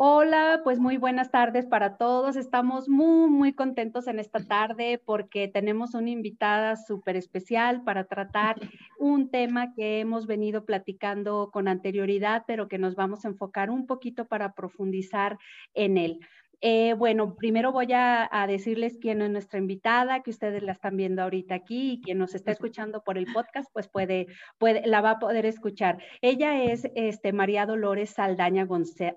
[0.00, 2.36] Hola, pues muy buenas tardes para todos.
[2.36, 8.60] Estamos muy, muy contentos en esta tarde porque tenemos una invitada súper especial para tratar
[9.00, 13.88] un tema que hemos venido platicando con anterioridad, pero que nos vamos a enfocar un
[13.88, 15.36] poquito para profundizar
[15.74, 16.20] en él.
[16.60, 21.22] Eh, bueno, primero voy a, decirles quién es nuestra invitada, que ustedes la están viendo
[21.22, 24.26] ahorita aquí y quien nos está escuchando por el podcast, pues puede,
[24.58, 26.02] puede la va a poder escuchar.
[26.20, 28.66] Ella es este, María Dolores Saldaña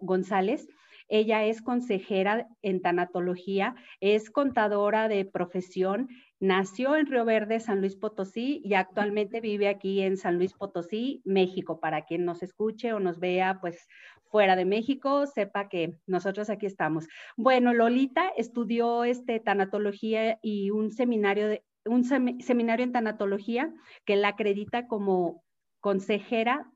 [0.01, 0.67] González.
[1.07, 6.07] Ella es consejera en tanatología, es contadora de profesión,
[6.41, 11.21] nació en Río Verde, San Luis Potosí y actualmente vive aquí en San Luis Potosí,
[11.23, 11.79] México.
[11.79, 13.87] Para quien nos escuche o nos vea, pues
[14.25, 17.07] fuera de México, sepa que nosotros aquí estamos.
[17.37, 23.71] Bueno, Lolita estudió este, tanatología y un seminario, de, un seminario en tanatología
[24.03, 25.43] que la acredita como
[25.79, 26.71] consejera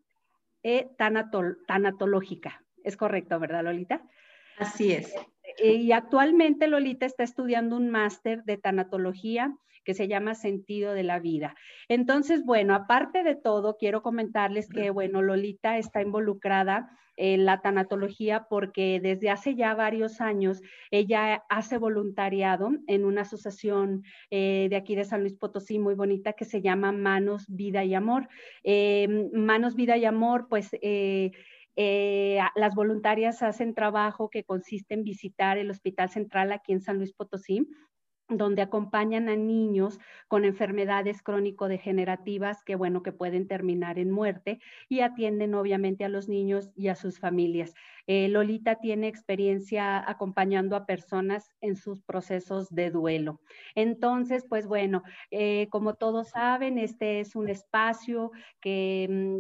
[0.64, 2.64] e tanatológica.
[2.84, 4.04] Es correcto, ¿verdad, Lolita?
[4.58, 5.14] Así es.
[5.64, 11.20] Y actualmente Lolita está estudiando un máster de tanatología que se llama Sentido de la
[11.20, 11.56] Vida.
[11.88, 18.48] Entonces, bueno, aparte de todo, quiero comentarles que, bueno, Lolita está involucrada en la tanatología
[18.50, 20.62] porque desde hace ya varios años
[20.92, 26.34] ella hace voluntariado en una asociación eh, de aquí de San Luis Potosí muy bonita
[26.34, 28.28] que se llama Manos, Vida y Amor.
[28.64, 30.72] Eh, Manos, Vida y Amor, pues...
[30.82, 31.32] Eh,
[31.78, 37.14] las voluntarias hacen trabajo que consiste en visitar el Hospital Central aquí en San Luis
[37.14, 37.68] Potosí
[38.28, 44.60] donde acompañan a niños con enfermedades crónico-degenerativas que, bueno, que pueden terminar en muerte
[44.90, 47.74] y atienden obviamente a los niños y a sus familias.
[48.08, 53.42] Eh, Lolita tiene experiencia acompañando a personas en sus procesos de duelo.
[53.76, 59.40] Entonces, pues bueno, eh, como todos saben, este es un espacio que, mm,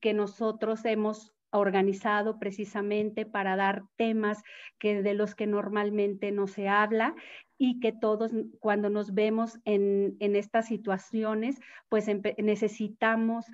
[0.00, 4.42] que nosotros hemos organizado precisamente para dar temas
[4.78, 7.14] que de los que normalmente no se habla
[7.58, 12.06] y que todos cuando nos vemos en, estas situaciones, pues
[12.38, 13.46] necesitamos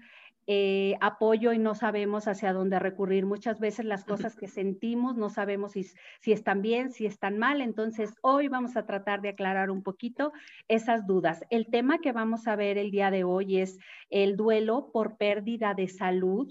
[0.51, 3.27] eh, apoyo y no sabemos hacia dónde recurrir.
[3.27, 5.85] Muchas veces las cosas que sentimos no sabemos si,
[6.23, 7.61] si, están bien, si están mal.
[7.61, 10.33] Entonces, hoy vamos a tratar de aclarar un poquito
[10.67, 11.45] esas dudas.
[11.51, 13.79] El tema que vamos a ver el día de hoy es
[14.09, 16.51] el duelo por pérdida de salud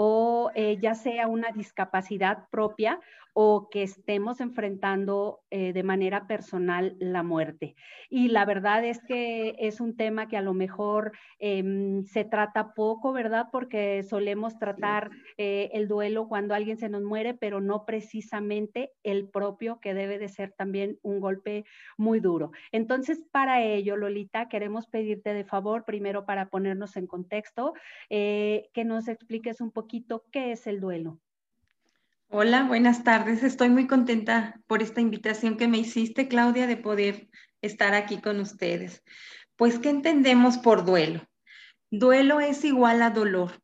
[0.00, 3.00] o eh, ya sea una discapacidad propia
[3.40, 7.74] o que estemos enfrentando eh, de manera personal la muerte.
[8.10, 12.74] Y la verdad es que es un tema que a lo mejor em, se trata
[12.74, 13.46] poco, ¿verdad?
[13.52, 19.28] Porque solemos tratar eh, el duelo cuando alguien se nos muere, pero no precisamente el
[19.28, 21.64] propio, que debe de ser también un golpe
[21.96, 22.50] muy duro.
[22.72, 27.74] Entonces, para ello, Lolita, queremos pedirte de favor, primero para ponernos en contexto,
[28.10, 29.87] eh, que nos expliques un poquito
[30.30, 31.18] qué es el duelo.
[32.28, 33.42] Hola, buenas tardes.
[33.42, 37.28] Estoy muy contenta por esta invitación que me hiciste, Claudia, de poder
[37.62, 39.02] estar aquí con ustedes.
[39.56, 41.26] Pues, ¿qué entendemos por duelo?
[41.90, 43.62] Duelo es igual a dolor.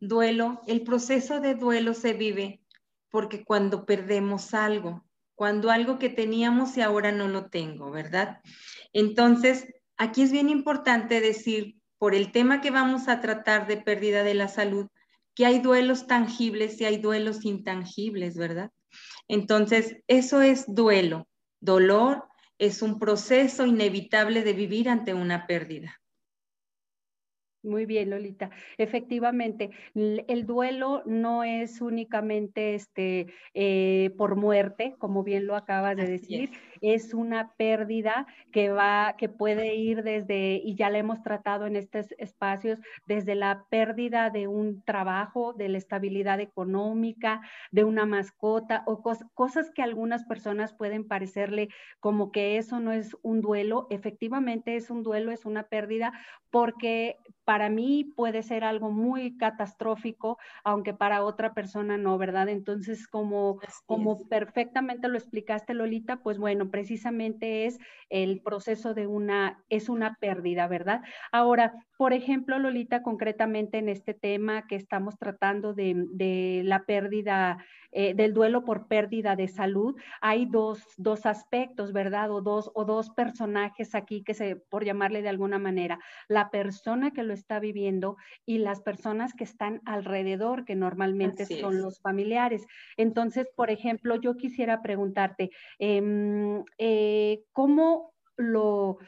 [0.00, 2.62] Duelo, el proceso de duelo se vive
[3.10, 5.04] porque cuando perdemos algo,
[5.34, 8.40] cuando algo que teníamos y ahora no lo tengo, ¿verdad?
[8.92, 14.22] Entonces, aquí es bien importante decir, por el tema que vamos a tratar de pérdida
[14.22, 14.88] de la salud,
[15.38, 18.72] que hay duelos tangibles y hay duelos intangibles, ¿verdad?
[19.28, 21.28] Entonces, eso es duelo.
[21.60, 22.24] Dolor
[22.58, 26.00] es un proceso inevitable de vivir ante una pérdida.
[27.62, 28.50] Muy bien, Lolita.
[28.78, 36.06] Efectivamente, el duelo no es únicamente este, eh, por muerte, como bien lo acabas de
[36.06, 36.58] decir, es.
[37.14, 42.12] Una pérdida que va, que puede ir desde, y ya la hemos tratado en estos
[42.18, 47.40] espacios, desde la pérdida de un trabajo, de la estabilidad económica,
[47.70, 49.02] de una mascota, o
[49.34, 51.68] cosas que algunas personas pueden parecerle
[52.00, 53.86] como que eso no es un duelo.
[53.90, 56.12] Efectivamente es un duelo, es una pérdida,
[56.50, 62.48] porque para mí puede ser algo muy catastrófico, aunque para otra persona no, ¿verdad?
[62.48, 67.78] Entonces, como, como perfectamente lo explicaste, Lolita, pues bueno, precisamente es
[68.10, 71.02] el proceso de una, es una pérdida, ¿verdad?
[71.32, 77.58] Ahora, por ejemplo, Lolita, concretamente en este tema que estamos tratando de, la pérdida,
[77.90, 82.30] eh, del duelo por pérdida de salud, hay dos, dos, aspectos, ¿verdad?
[82.30, 85.98] O dos, o dos personajes aquí que se, por llamarle de alguna manera,
[86.28, 88.16] la persona que lo está viviendo
[88.46, 92.64] y las personas que están alrededor, que normalmente son los familiares.
[92.96, 95.50] Entonces, por ejemplo, yo quisiera preguntarte,
[95.80, 98.98] em, eh, ¿cómo lo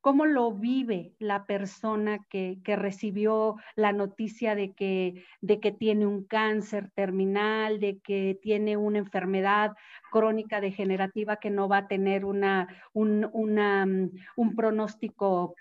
[0.00, 6.24] cómo lo vive la persona que, recibió la noticia de que, de que tiene un
[6.24, 9.72] cáncer terminal, de que tiene una enfermedad
[10.10, 15.54] crónica degenerativa que no va a tener una, un, mm, un pronóstico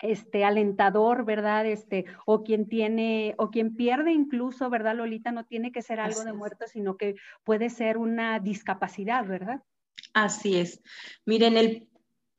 [0.00, 1.66] este alentador, ¿verdad?
[1.66, 5.30] Este, o quien tiene, o quien pierde incluso, ¿verdad, Lolita?
[5.30, 9.62] No tiene que ser algo de muerto, sino que puede ser una discapacidad, ¿verdad?
[10.12, 10.80] Así es.
[11.24, 11.90] Miren, el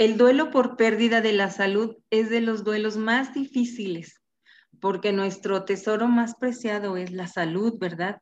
[0.01, 4.19] el duelo por pérdida de la salud es de los duelos más difíciles,
[4.79, 8.19] porque nuestro tesoro más preciado es la salud, ¿verdad?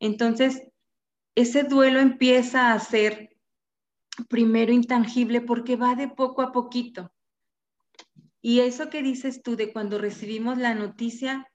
[0.00, 0.64] Entonces,
[1.34, 3.30] ese duelo empieza a ser
[4.28, 7.10] primero intangible porque va de poco a poquito.
[8.42, 11.50] Y eso que dices tú de cuando recibimos la noticia,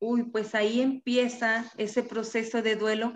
[0.00, 3.14] uy, pues ahí empieza ese proceso de duelo,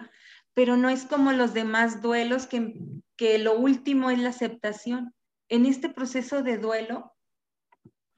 [0.56, 2.72] pero no es como los demás duelos que,
[3.14, 5.14] que lo último es la aceptación
[5.50, 7.14] en este proceso de duelo,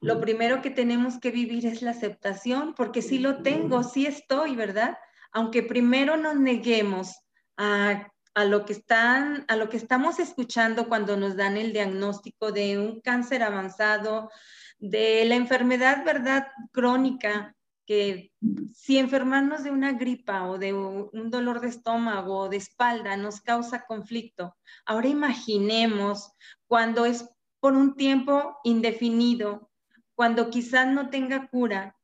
[0.01, 4.55] lo primero que tenemos que vivir es la aceptación, porque sí lo tengo, sí estoy,
[4.55, 4.97] ¿verdad?
[5.33, 7.17] Aunque primero nos neguemos
[7.57, 8.07] a,
[8.47, 13.01] lo que están, a lo que estamos escuchando cuando nos dan el diagnóstico de un
[13.01, 14.31] cáncer avanzado,
[14.79, 16.47] de la enfermedad, ¿verdad?
[16.71, 17.57] Crónica,
[17.89, 18.31] que
[18.75, 23.41] si enfermarnos de una gripa o de un dolor de estómago o de espalda nos
[23.41, 24.55] causa conflicto,
[24.85, 26.33] ahora imaginemos
[26.67, 27.31] cuando es
[27.61, 29.71] por un tiempo indefinido,
[30.15, 31.97] cuando quizás no tenga cura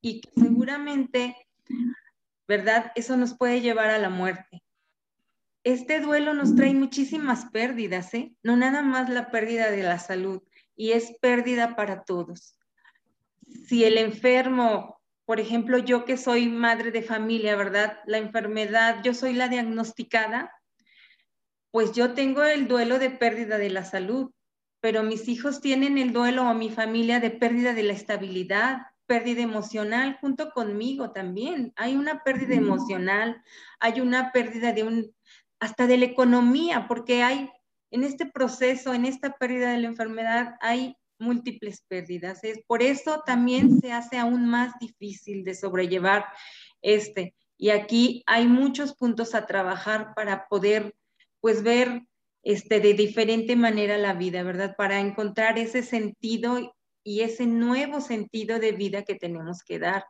[0.00, 1.36] y que seguramente,
[2.48, 2.92] ¿verdad?
[2.94, 4.64] Eso nos puede llevar a la muerte.
[5.64, 8.34] Este duelo nos trae muchísimas pérdidas, ¿eh?
[8.42, 10.42] No nada más la pérdida de la salud,
[10.74, 12.58] y es pérdida para todos.
[13.66, 14.95] Si el enfermo
[15.26, 17.98] por ejemplo, yo que soy madre de familia, ¿verdad?
[18.06, 20.52] La enfermedad, yo soy la diagnosticada,
[21.72, 24.30] pues yo tengo el duelo de pérdida de la salud,
[24.80, 29.42] pero mis hijos tienen el duelo o mi familia de pérdida de la estabilidad, pérdida
[29.42, 31.72] emocional junto conmigo también.
[31.74, 33.42] Hay una pérdida emocional,
[33.80, 35.14] hay una pérdida de un,
[35.58, 37.50] hasta de la economía, porque hay
[37.90, 42.44] en este proceso, en esta pérdida de la enfermedad, hay múltiples pérdidas.
[42.44, 46.26] Es, por eso también se hace aún más difícil de sobrellevar
[46.82, 47.34] este.
[47.56, 50.94] Y aquí hay muchos puntos a trabajar para poder,
[51.40, 52.02] pues, ver
[52.42, 54.76] este, de diferente manera la vida, ¿verdad?
[54.76, 60.04] Para encontrar ese sentido y ese nuevo sentido de vida que tenemos que dar,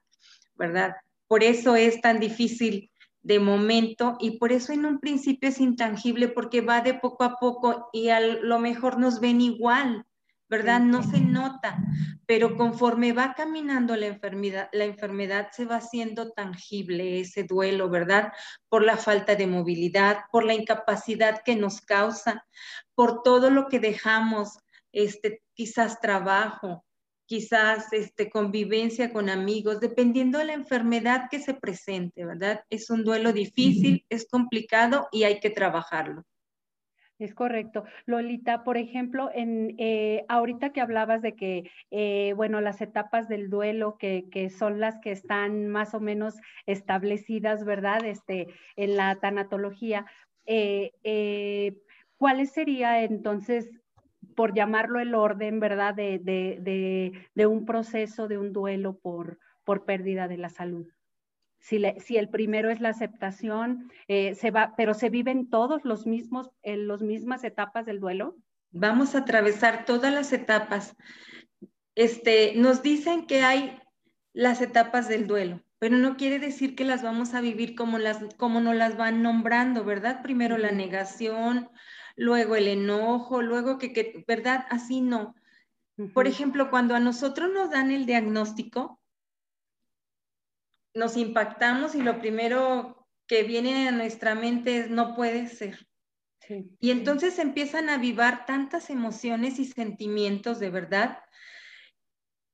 [0.55, 0.97] ¿verdad?
[1.29, 2.91] Por eso es tan difícil
[3.23, 7.37] de momento y por eso en un principio es intangible porque va de poco a
[7.37, 10.05] poco y a lo mejor nos ven igual,
[10.49, 10.81] ¿verdad?
[10.81, 11.79] No se nota,
[12.27, 18.33] pero conforme va caminando la enfermedad, la enfermedad se va haciendo tangible ese duelo, ¿verdad?
[18.69, 22.47] Por la falta de movilidad, por la incapacidad que nos causa,
[22.95, 24.59] por todo lo que dejamos,
[24.93, 26.85] este, quizás trabajo,
[27.27, 32.65] quizás este, convivencia con amigos, dependiendo de la enfermedad que se presente, ¿verdad?
[32.71, 36.25] Es un duelo difícil, es complicado y hay que trabajarlo.
[37.19, 37.85] Es correcto.
[38.05, 43.49] Lolita, por ejemplo, en, eh, ahorita que hablabas de que, eh, bueno, las etapas del
[43.49, 46.35] duelo, que, que, son las que están más o menos
[46.67, 48.05] establecidas, ¿verdad?
[48.05, 50.05] Este, en la tanatología,
[50.45, 51.75] eh,
[52.19, 53.71] ¿cuál sería entonces,
[54.35, 55.95] por llamarlo el orden, ¿verdad?
[55.95, 60.87] De, de, de, de un proceso, de un duelo por, por pérdida de la salud.
[61.59, 66.51] Si, el primero es la aceptación, eh, se va, pero se viven todos los mismos,
[66.63, 68.37] en las mismas etapas del duelo.
[68.71, 70.97] Vamos a atravesar todas las etapas.
[71.97, 73.81] Este, nos dicen que hay
[74.33, 78.23] las etapas del duelo, pero no quiere decir que las vamos a vivir como, las,
[78.37, 80.23] como nos las van nombrando, ¿verdad?
[80.23, 81.71] Primero la negación,
[82.17, 84.67] luego el enojo, luego que, ¿verdad?
[84.71, 85.35] Así no.
[86.13, 89.01] Por ejemplo, cuando a nosotros nos dan el diagnóstico,
[90.97, 95.87] nos impactamos y lo primero que viene a nuestra mente es no puede ser.
[96.81, 101.19] Y entonces empiezan a avivar tantas emociones y sentimientos de verdad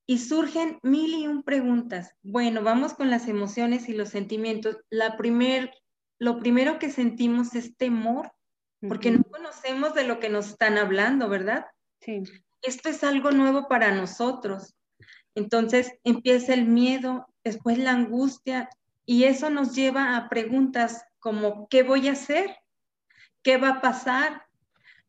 [0.06, 2.14] y surgen mil y un preguntas.
[2.22, 4.78] Bueno, vamos con las emociones y los sentimientos.
[4.90, 5.70] La primer,
[6.18, 8.32] lo primero que sentimos es temor
[8.88, 11.66] porque no conocemos de lo que nos están hablando, ¿verdad?
[12.00, 12.22] Sí.
[12.62, 14.74] Esto es algo nuevo para nosotros.
[15.34, 18.68] Entonces empieza el miedo, después la angustia
[19.04, 22.56] y eso nos lleva a preguntas como, ¿qué voy a hacer?
[23.42, 24.46] ¿Qué va a pasar?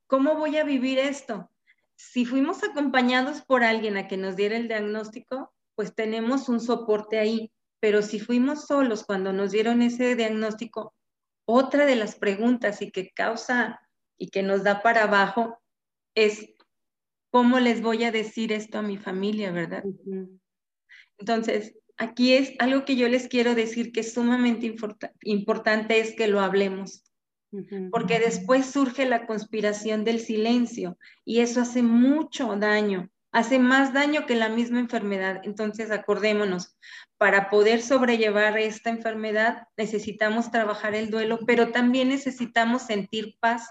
[0.08, 1.50] ¿Cómo voy a vivir esto?
[1.96, 7.20] Si fuimos acompañados por alguien a que nos diera el diagnóstico, pues tenemos un soporte
[7.20, 7.52] ahí.
[7.80, 10.94] Pero si fuimos solos cuando nos dieron ese diagnóstico,
[11.46, 13.82] otra de las preguntas y que causa
[14.18, 15.60] y que nos da para abajo
[16.16, 16.50] es,
[17.30, 19.84] ¿cómo les voy a decir esto a mi familia, verdad?
[21.18, 24.74] Entonces, aquí es algo que yo les quiero decir que es sumamente
[25.22, 27.04] importante es que lo hablemos,
[27.92, 34.26] porque después surge la conspiración del silencio y eso hace mucho daño, hace más daño
[34.26, 35.42] que la misma enfermedad.
[35.44, 36.78] Entonces, acordémonos,
[37.18, 43.70] para poder sobrellevar esta enfermedad necesitamos trabajar el duelo, pero también necesitamos sentir paz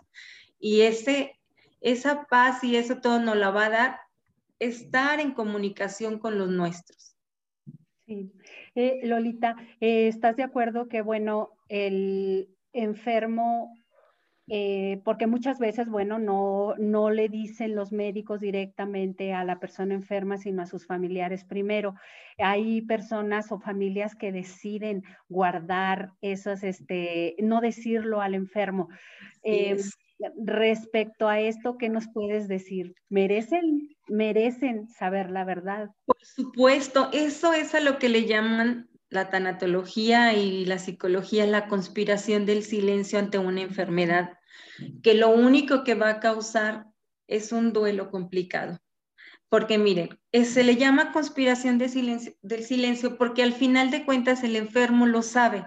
[0.61, 1.41] y ese,
[1.81, 4.01] esa paz y eso todo nos la va a dar
[4.61, 7.12] estar en comunicación con los nuestros.
[8.13, 8.31] Sí.
[8.75, 13.75] Eh, Lolita, eh, ¿estás de acuerdo que, bueno, el enfermo,
[14.49, 19.95] eh, porque muchas veces, bueno, no, no le dicen los médicos directamente a la persona
[19.95, 21.95] enferma, sino a sus familiares primero.
[22.39, 28.89] Hay personas o familias que deciden guardar esas, este, no decirlo al enfermo.
[30.37, 32.95] Respecto a esto, ¿qué nos puedes decir?
[33.09, 35.91] ¿Merecen merecen saber la verdad.
[36.05, 41.69] Por supuesto, eso es a lo que le llaman la tanatología y la psicología, la
[41.69, 44.39] conspiración del silencio ante una enfermedad,
[45.03, 46.87] que lo único que va a causar
[47.27, 48.79] es un duelo complicado.
[49.49, 55.07] Porque miren, se le llama conspiración del silencio porque al final de cuentas el enfermo
[55.07, 55.67] lo sabe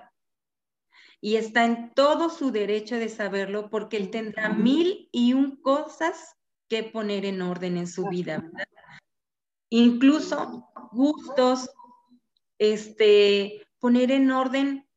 [1.22, 6.36] y está en todo su derecho de saberlo porque él tendrá mil y un cosas
[6.68, 8.68] que poner en orden en su vida, ¿verdad?
[9.70, 11.70] Incluso gustos,
[12.60, 14.88] este, poner en orden,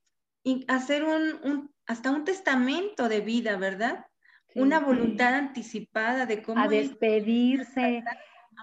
[0.69, 4.07] hacer un, hasta un testamento de vida, ¿verdad?
[4.55, 6.61] Una voluntad anticipada de cómo...
[6.61, 8.03] A despedirse.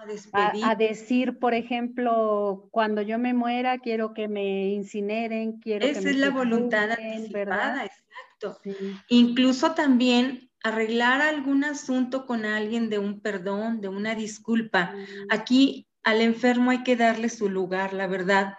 [0.02, 0.66] A, despedir.
[0.66, 6.10] a, decir, por ejemplo, cuando yo me muera, quiero que me incineren, quiero Esa que
[6.10, 8.60] es la voluntad anticipada, exacto.
[9.08, 14.94] Incluso también arreglar algún asunto con alguien de un perdón, de una disculpa.
[14.96, 15.28] Mm.
[15.30, 18.58] Aquí al enfermo hay que darle su lugar, la verdad,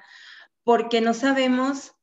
[0.64, 1.96] porque no sabemos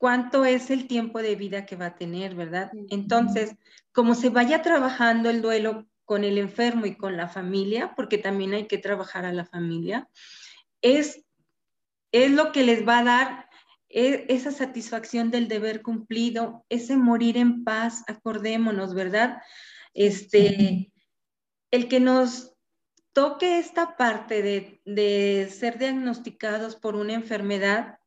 [0.00, 2.72] cuánto es el tiempo de vida que va a tener, ¿verdad?
[2.88, 3.54] Entonces,
[3.92, 8.52] como se vaya trabajando el duelo con el enfermo y con la familia, porque también
[8.52, 10.08] hay que trabajar a la familia,
[10.82, 11.24] es,
[12.10, 13.48] es lo que les va a dar
[13.88, 19.40] e, esa satisfacción del deber cumplido, ese morir en paz, acordémonos, ¿verdad?
[19.94, 20.92] Este,
[21.70, 22.56] el que nos
[23.12, 28.00] toque esta parte de, de ser diagnosticados por una enfermedad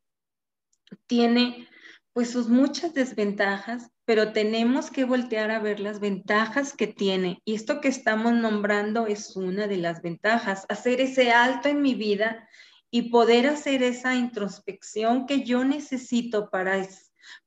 [1.07, 1.69] tiene
[2.12, 7.41] pues sus muchas desventajas, pero tenemos que voltear a ver las ventajas que tiene.
[7.45, 11.95] Y esto que estamos nombrando es una de las ventajas, hacer ese alto en mi
[11.95, 12.48] vida
[12.91, 16.86] y poder hacer esa introspección que yo necesito para,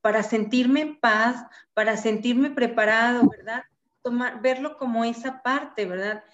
[0.01, 1.45] para sentirme en paz,
[1.75, 3.63] para sentirme preparado, ¿verdad?
[4.03, 6.25] Tomar, verlo como esa parte, ¿verdad?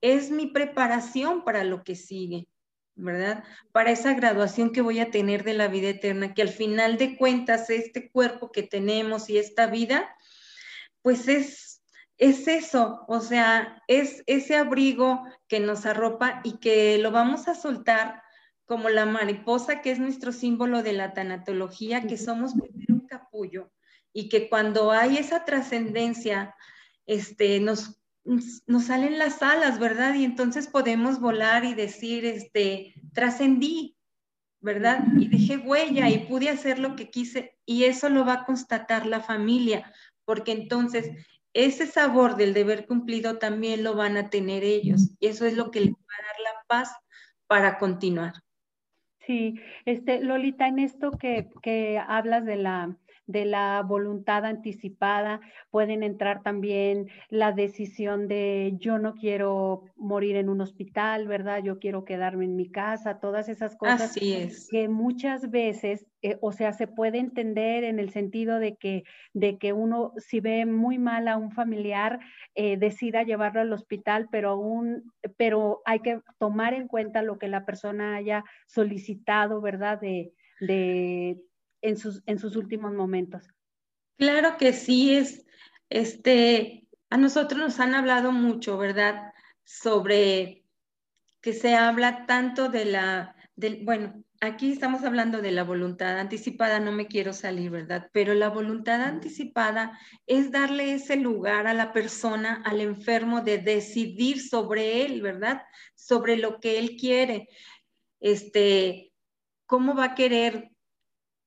[0.00, 2.48] Es mi preparación para lo que sigue,
[2.96, 3.44] ¿verdad?
[3.72, 7.16] Para esa graduación que voy a tener de la vida eterna, que al final de
[7.16, 10.08] cuentas este cuerpo que tenemos y esta vida,
[11.02, 11.82] pues es,
[12.16, 17.54] es eso, o sea, es ese abrigo que nos arropa y que lo vamos a
[17.54, 18.22] soltar
[18.64, 23.70] como la mariposa, que es nuestro símbolo de la tanatología, que somos primero un capullo
[24.12, 26.54] y que cuando hay esa trascendencia,
[27.04, 30.14] este, nos, nos salen las alas, ¿verdad?
[30.14, 33.96] Y entonces podemos volar y decir, este, trascendí,
[34.60, 35.04] ¿verdad?
[35.16, 39.06] Y dejé huella y pude hacer lo que quise y eso lo va a constatar
[39.06, 39.92] la familia,
[40.24, 41.10] porque entonces
[41.52, 45.70] ese sabor del deber cumplido también lo van a tener ellos y eso es lo
[45.70, 46.92] que les va a dar la paz
[47.46, 48.34] para continuar.
[49.26, 55.40] Sí, este, Lolita, en esto que, que hablas de la, de la voluntad anticipada,
[55.70, 61.62] pueden entrar también la decisión de yo no quiero morir en un hospital, ¿verdad?
[61.62, 64.14] Yo quiero quedarme en mi casa, todas esas cosas
[64.70, 69.58] que muchas veces, eh, o sea, se puede entender en el sentido de que, de
[69.58, 72.20] que uno si ve muy mal a un familiar,
[72.54, 77.48] eh, decida llevarlo al hospital, pero aún, pero hay que tomar en cuenta lo que
[77.48, 80.00] la persona haya solicitado, ¿verdad?
[80.00, 81.38] De, de
[81.88, 83.48] en sus, en sus últimos momentos.
[84.16, 85.44] Claro que sí, es,
[85.90, 89.32] este, A nosotros nos han hablado mucho, ¿verdad?
[89.64, 90.64] Sobre
[91.40, 96.80] que se habla tanto de la, del, bueno, aquí estamos hablando de la voluntad anticipada,
[96.80, 98.10] no me quiero salir, ¿verdad?
[98.12, 104.40] Pero la voluntad anticipada es darle ese lugar a la persona, al enfermo, de decidir
[104.40, 105.62] sobre él, ¿verdad?
[105.94, 107.48] Sobre lo que él quiere.
[108.20, 109.12] Este,
[109.66, 110.70] ¿cómo va a querer,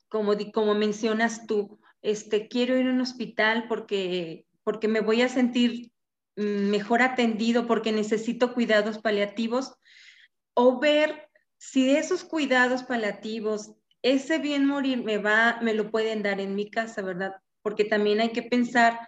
[0.10, 5.30] como, como mencionas tú, este, quiero ir a un hospital porque, porque me voy a
[5.30, 5.92] sentir
[6.36, 9.76] mm, mejor atendido, porque necesito cuidados paliativos,
[10.54, 16.40] o ver si esos cuidados paliativos, ese bien morir me va, me lo pueden dar
[16.40, 17.36] en mi casa, ¿verdad?
[17.62, 19.00] Porque también hay que pensar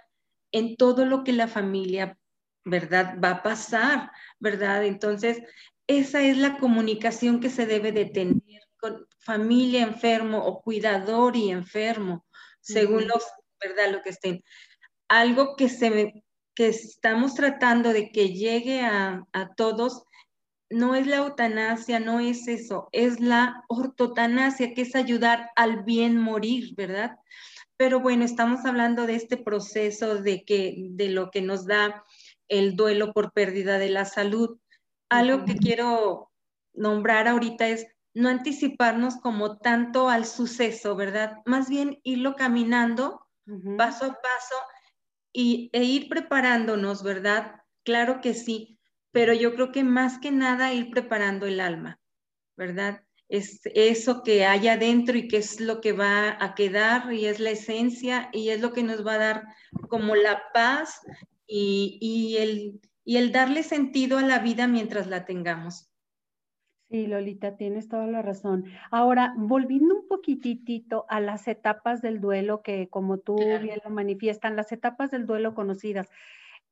[0.51, 2.17] en todo lo que la familia,
[2.65, 3.17] ¿verdad?
[3.23, 4.85] Va a pasar, ¿verdad?
[4.85, 5.41] Entonces,
[5.87, 11.51] esa es la comunicación que se debe de tener con familia enfermo o cuidador y
[11.51, 12.25] enfermo,
[12.59, 13.23] según los,
[13.59, 13.91] ¿verdad?
[13.91, 14.43] Lo que estén.
[15.07, 16.23] Algo que se
[16.53, 20.03] que estamos tratando de que llegue a, a todos
[20.69, 26.17] no es la eutanasia, no es eso, es la ortotanasia, que es ayudar al bien
[26.17, 27.17] morir, ¿verdad?
[27.77, 32.03] Pero bueno, estamos hablando de este proceso de que de lo que nos da
[32.47, 34.59] el duelo por pérdida de la salud.
[35.09, 36.31] Algo que quiero
[36.73, 41.37] nombrar ahorita es no anticiparnos como tanto al suceso, ¿verdad?
[41.45, 43.27] Más bien irlo caminando
[43.77, 44.55] paso a paso
[45.33, 47.55] y, e ir preparándonos, ¿verdad?
[47.83, 48.79] Claro que sí,
[49.11, 51.99] pero yo creo que más que nada ir preparando el alma,
[52.55, 53.03] ¿verdad?
[53.27, 57.39] Es eso que hay adentro y que es lo que va a quedar y es
[57.39, 59.43] la esencia y es lo que nos va a dar
[59.87, 60.99] como la paz
[61.47, 65.90] y, el, y el darle sentido a la vida mientras la tengamos.
[66.91, 68.65] Sí, Lolita, tienes toda la razón.
[68.91, 74.57] Ahora, volviendo un poquitito a las etapas del duelo que como tú bien lo manifiestan,
[74.57, 76.09] las etapas del duelo conocidas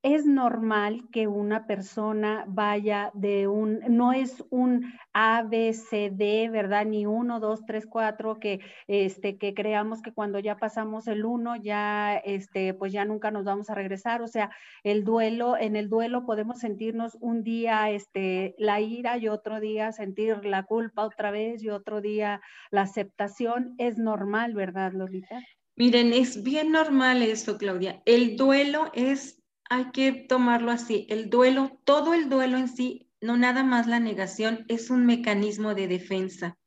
[0.01, 6.49] es normal que una persona vaya de un, no es un A, B, C, D,
[6.49, 6.85] ¿verdad?
[6.85, 11.57] Ni uno, dos, tres, cuatro, que, este, que creamos que cuando ya pasamos el uno,
[11.57, 14.21] ya, este, pues ya nunca nos vamos a regresar.
[14.21, 14.51] O sea,
[14.83, 19.91] el duelo, en el duelo podemos sentirnos un día, este, la ira y otro día
[19.91, 23.75] sentir la culpa otra vez y otro día la aceptación.
[23.77, 25.41] Es normal, ¿verdad, Lolita?
[25.75, 28.01] Miren, es bien normal eso, Claudia.
[28.05, 29.38] El duelo es
[29.69, 31.05] hay que tomarlo así.
[31.09, 35.75] El duelo, todo el duelo en sí, no nada más la negación, es un mecanismo
[35.75, 36.57] de defensa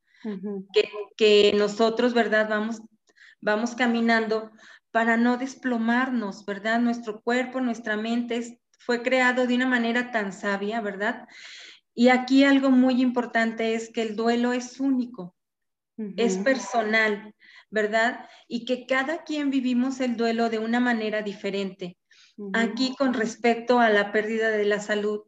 [1.16, 2.48] que, nosotros, ¿verdad?
[2.48, 2.80] Vamos,
[3.40, 4.52] vamos caminando
[4.92, 6.80] para no desplomarnos, ¿verdad?
[6.80, 11.26] Nuestro cuerpo, nuestra mente fue creado de una manera tan sabia, ¿verdad?
[11.94, 15.34] Y aquí algo muy importante es que el duelo es único,
[16.16, 17.34] es personal,
[17.70, 18.28] ¿verdad?
[18.48, 21.96] Y que cada quien vivimos el duelo de una manera diferente.
[22.54, 25.22] Aquí con respecto a la pérdida de la salud,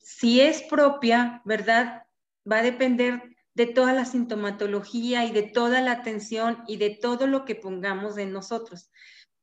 [0.00, 2.02] si es propia, ¿verdad?
[2.50, 3.22] Va a depender
[3.54, 8.18] de toda la sintomatología y de toda la atención y de todo lo que pongamos
[8.18, 8.90] en nosotros.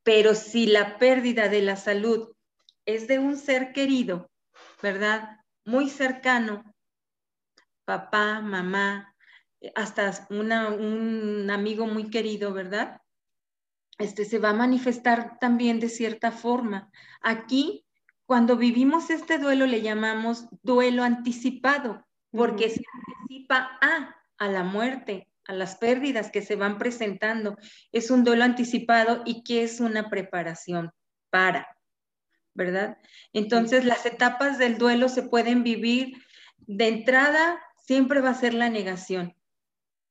[0.02, 2.32] Pero si la pérdida de la salud
[2.86, 4.30] es de un ser querido,
[4.80, 5.40] ¿verdad?
[5.64, 6.62] Muy cercano,
[7.84, 9.14] papá, mamá,
[9.74, 13.00] hasta un amigo muy querido, ¿verdad?
[13.98, 16.90] Este, se va a manifestar también de cierta forma.
[17.22, 17.86] Aquí,
[18.26, 25.28] cuando vivimos este duelo, le llamamos duelo anticipado, porque se anticipa a, a la muerte,
[25.44, 27.56] a las pérdidas que se van presentando.
[27.92, 30.90] Es un duelo anticipado y que es una preparación
[31.30, 31.68] para,
[32.54, 32.98] ¿verdad?
[33.32, 36.14] Entonces, las etapas del duelo se pueden vivir
[36.58, 39.35] de entrada, siempre va a ser la negación.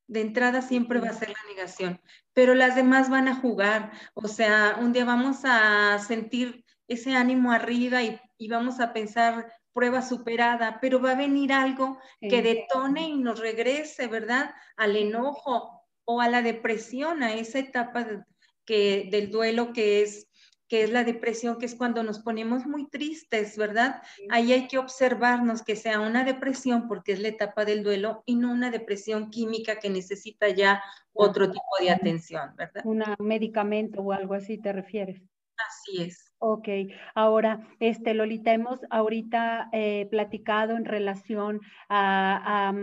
[0.07, 1.99] De entrada siempre va a ser la negación,
[2.33, 3.91] pero las demás van a jugar.
[4.13, 10.01] O sea, un día vamos a sentir ese ánimo arriba y, vamos a pensar prueba
[10.01, 14.53] superada, pero va a venir algo que detone y nos regrese, ¿verdad?
[14.77, 18.25] Al enojo o a la depresión, a esa etapa
[18.65, 20.27] que, del duelo que es
[20.75, 24.01] que es la depresión, que es cuando nos ponemos muy tristes, ¿verdad?
[24.29, 28.35] Ahí hay que observarnos que sea una depresión porque es la etapa del duelo y
[28.35, 30.83] no una depresión química que necesita ya
[31.13, 32.81] otro tipo de atención, ¿verdad?
[32.83, 35.21] Un medicamento o algo así te refieres.
[35.65, 36.33] Así es.
[36.39, 36.67] Ok,
[37.13, 42.73] ahora, este, Lolita, hemos ahorita eh, platicado en relación a,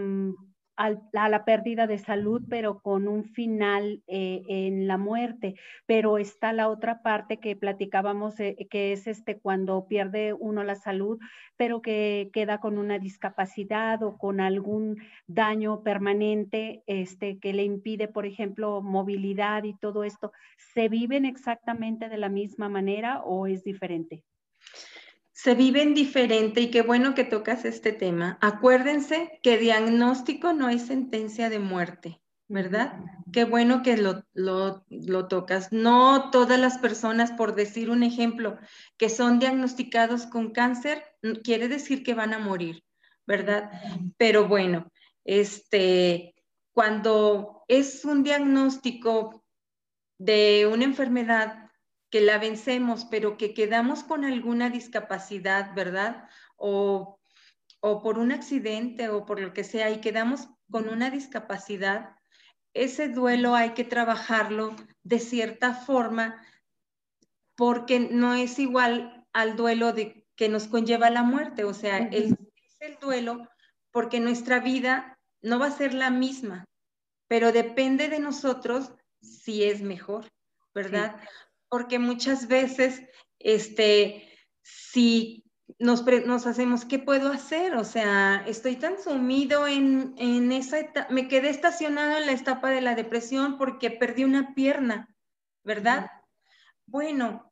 [0.77, 5.55] a la pérdida de salud, pero con un final eh, en la muerte.
[5.87, 10.77] Pero está la otra parte que platicábamos, eh, que es este cuando pierde uno la
[10.77, 11.19] salud,
[11.57, 18.09] pero que queda con una discapacidad o con algún daño permanente este, que le impide,
[18.09, 20.33] por ejemplo, movilidad y todo esto.
[20.75, 24.25] ¿Se viven exactamente de la misma manera o es diferente?
[25.43, 28.39] Se viven diferente y qué bueno que tocas este tema.
[28.41, 33.01] Acuérdense que diagnóstico no es sentencia de muerte, ¿verdad?
[33.33, 35.73] Qué bueno que lo, lo, lo, tocas.
[35.73, 38.57] No todas las personas, por decir un ejemplo,
[38.97, 41.03] que son diagnosticados con cáncer,
[41.43, 42.85] quiere decir que van a morir,
[43.27, 43.73] ¿verdad?
[44.17, 44.93] Pero bueno,
[45.25, 46.37] este,
[46.73, 49.45] cuando es un diagnóstico
[50.19, 51.62] de una enfermedad
[52.13, 56.29] que la vencemos, pero que quedamos con alguna discapacidad, ¿verdad?
[56.57, 57.19] O,
[57.81, 62.15] o por un accidente o por lo que sea y quedamos con una discapacidad,
[62.75, 66.47] ese duelo hay que trabajarlo de cierta forma
[67.57, 72.35] porque no es igual al duelo de, que nos conlleva la muerte, o sea, es
[72.81, 73.49] el duelo
[73.91, 76.67] porque nuestra vida no va a ser la misma,
[77.27, 80.29] pero depende de nosotros si es mejor,
[80.75, 81.19] ¿verdad?
[81.73, 83.03] Porque muchas veces,
[83.39, 84.29] este,
[84.61, 87.77] si nos, nos, hacemos, ¿qué puedo hacer?
[87.77, 92.69] O sea, estoy tan sumido en, en esa etapa, me quedé estacionado en la etapa
[92.69, 95.09] de la depresión porque perdí una pierna,
[95.65, 96.11] ¿verdad?
[96.85, 97.51] Bueno,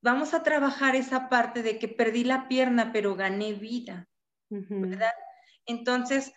[0.00, 4.08] vamos a trabajar esa parte de que perdí la pierna, pero gané vida,
[4.48, 5.12] ¿verdad?
[5.66, 6.32] Entonces,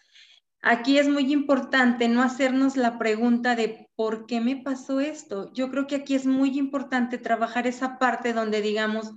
[0.66, 5.52] Aquí es muy importante no hacernos la pregunta de ¿por qué me pasó esto?
[5.52, 9.14] Yo creo que aquí es muy importante trabajar esa parte donde digamos,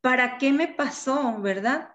[0.00, 1.40] ¿para qué me pasó?
[1.40, 1.90] ¿Verdad?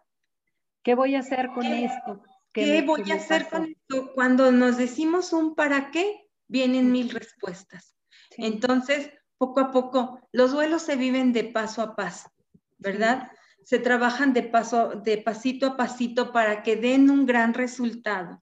[0.84, 2.24] ¿Qué voy a hacer con esto?
[2.54, 4.14] ¿Qué, voy a hacer con esto?
[4.16, 7.98] Cuando nos decimos un para qué, vienen mil respuestas.
[8.38, 12.32] Entonces, poco a poco, los duelos se viven de paso a paso,
[12.78, 13.30] ¿verdad?
[13.66, 18.42] Se trabajan de paso, de pasito a pasito para que den un gran resultado.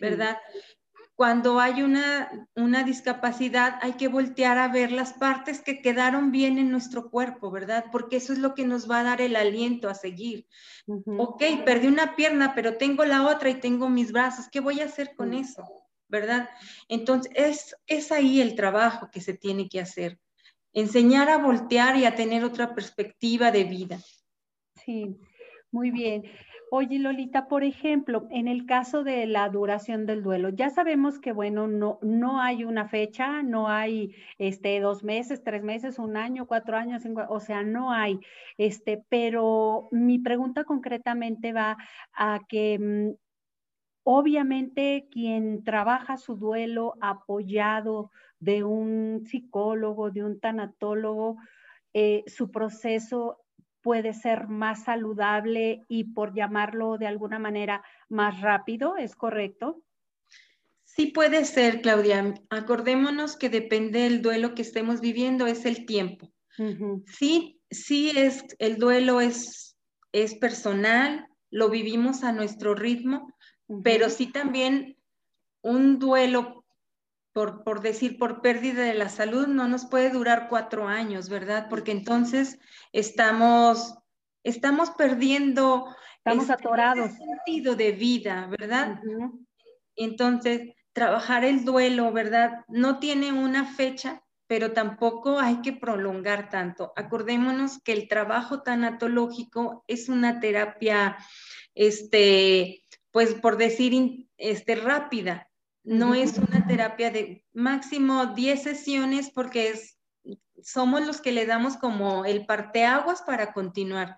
[0.00, 0.38] ¿Verdad?
[1.16, 6.58] Cuando hay una, una discapacidad hay que voltear a ver las partes que quedaron bien
[6.58, 7.84] en nuestro cuerpo, ¿verdad?
[7.92, 10.48] Porque eso es lo que nos va a dar el aliento a seguir.
[10.86, 14.48] Ok, perdí una pierna, pero tengo la otra y tengo mis brazos.
[14.50, 15.64] ¿Qué voy a hacer con eso?
[16.08, 16.48] ¿Verdad?
[16.88, 20.18] Entonces, es, es ahí el trabajo que se tiene que hacer.
[20.72, 24.00] Enseñar a voltear y a tener otra perspectiva de vida.
[24.84, 25.16] Sí,
[25.70, 26.24] muy bien.
[26.76, 31.30] Oye, Lolita, por ejemplo, en el caso de la duración del duelo, ya sabemos que,
[31.30, 36.48] bueno, no, no hay una fecha, no hay este, dos meses, tres meses, un año,
[36.48, 38.18] cuatro años, cinco, o sea, no hay,
[38.58, 41.76] este, pero mi pregunta concretamente va
[42.12, 43.14] a que mm,
[44.02, 48.10] obviamente quien trabaja su duelo apoyado
[48.40, 51.36] de un psicólogo, de un tanatólogo,
[51.92, 53.43] eh, su proceso
[53.84, 59.82] puede ser más saludable y por llamarlo de alguna manera más rápido, ¿es correcto?
[60.84, 62.32] Sí puede ser, Claudia.
[62.48, 66.32] Acordémonos que depende del duelo que estemos viviendo, es el tiempo.
[67.06, 69.76] Sí, sí es, el duelo es,
[70.12, 73.34] es personal, lo vivimos a nuestro ritmo,
[73.82, 74.96] pero sí también
[75.60, 76.63] un duelo
[77.34, 81.66] por, decir, por pérdida de la salud, no nos puede durar cuatro años, ¿verdad?
[81.68, 82.60] Porque entonces
[82.92, 83.98] estamos,
[84.44, 85.84] estamos perdiendo...
[86.18, 87.10] Estamos este, atorados.
[87.10, 89.00] sentido de vida, ¿verdad?
[89.96, 92.64] Entonces, trabajar el duelo, ¿verdad?
[92.68, 96.92] No tiene una fecha, pero tampoco hay que prolongar tanto.
[96.94, 101.16] Acordémonos que el trabajo tanatológico es una terapia,
[101.74, 105.48] este, pues por decir, este, rápida,
[105.84, 109.98] no es una terapia de máximo 10 sesiones porque es,
[110.62, 114.16] somos los que le damos como el parteaguas para continuar.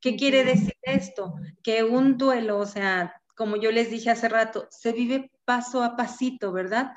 [0.00, 1.34] ¿Qué quiere decir esto?
[1.62, 5.96] Que un duelo, o sea, como yo les dije hace rato, se vive paso a
[5.96, 6.92] pasito, ¿verdad?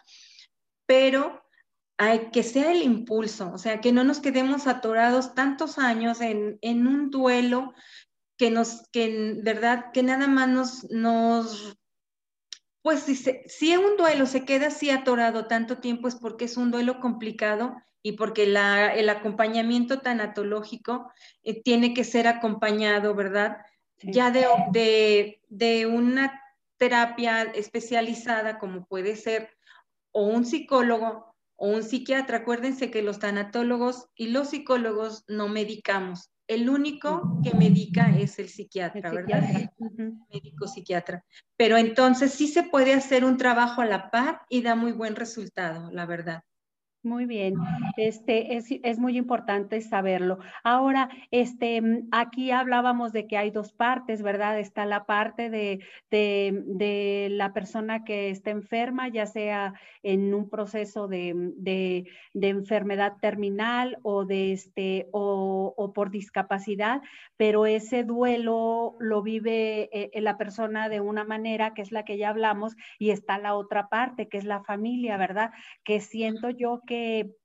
[0.85, 1.43] Pero
[1.97, 6.59] hay que sea el impulso, o sea, que no nos quedemos atorados tantos años en,
[6.63, 7.73] un duelo
[8.37, 11.77] que nos, que verdad, que nada más nos, nos
[12.87, 16.71] pues si, si un duelo se queda así atorado tanto tiempo es porque es un
[16.71, 21.11] duelo complicado y porque el acompañamiento tanatológico
[21.43, 23.57] eh, tiene que ser acompañado, ¿verdad?
[24.01, 26.41] Ya de, de, una
[26.77, 29.49] terapia especializada como puede ser
[30.13, 32.37] o un psicólogo o un psiquiatra.
[32.37, 38.49] Acuérdense que los tanatólogos y los psicólogos no medicamos, el único que medica es el
[38.49, 39.69] psiquiatra, ¿verdad?
[40.31, 41.23] Médico psiquiatra.
[41.57, 45.15] Pero entonces sí se puede hacer un trabajo a la par y da muy buen
[45.15, 46.43] resultado, la verdad.
[47.07, 47.55] Muy bien,
[47.95, 50.39] este es, es, muy importante saberlo.
[50.61, 54.59] Ahora, este, mm, aquí hablábamos de que hay dos partes, ¿verdad?
[54.59, 55.79] Está la parte de,
[56.11, 62.49] de, de la persona que está enferma, ya sea en un proceso de, de, de
[62.49, 67.01] enfermedad terminal o de este, o, o, por discapacidad,
[67.37, 72.17] pero ese duelo lo vive eh, la persona de una manera que es la que
[72.17, 75.51] ya hablamos, y está la otra parte, que es la familia, ¿verdad?
[75.85, 76.96] Que siento yo que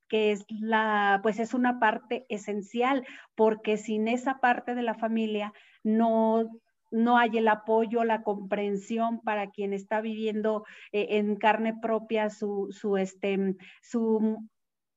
[0.09, 5.53] que, es la, pues es una parte esencial, porque sin esa parte de la familia
[5.83, 6.51] no,
[6.91, 12.69] no hay el apoyo, la comprensión para quien está viviendo eh, en carne propia su,
[12.71, 14.39] su, este, su,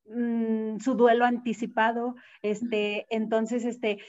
[0.08, 2.16] mm, su duelo anticipado.
[2.42, 4.00] Este, entonces, este,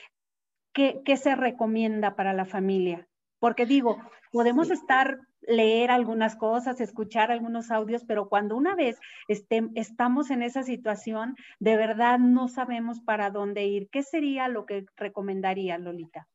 [0.72, 3.06] ¿qué, ¿qué, se recomienda para la familia?
[3.38, 3.98] Porque digo,
[4.32, 10.62] podemos estar leer algunas cosas, escuchar algunos audios, pero cuando una vez estamos en esa
[10.62, 13.88] situación, de verdad no sabemos para dónde ir.
[13.90, 16.28] ¿Qué sería lo que recomendaría, Lolita?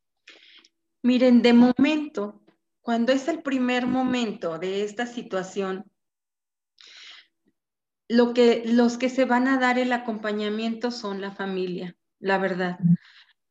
[1.04, 2.42] Miren, de momento,
[2.82, 5.86] cuando es el primer momento de esta situación,
[8.08, 12.78] lo que, los que se van a dar el acompañamiento son la familia, la verdad.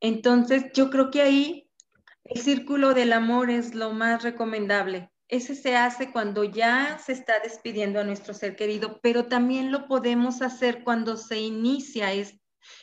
[0.01, 1.70] Entonces, yo creo que ahí
[2.25, 7.38] el círculo del amor es lo más recomendable ese se hace cuando ya se está
[7.38, 12.12] despidiendo a nuestro ser querido, pero también lo podemos hacer cuando se inicia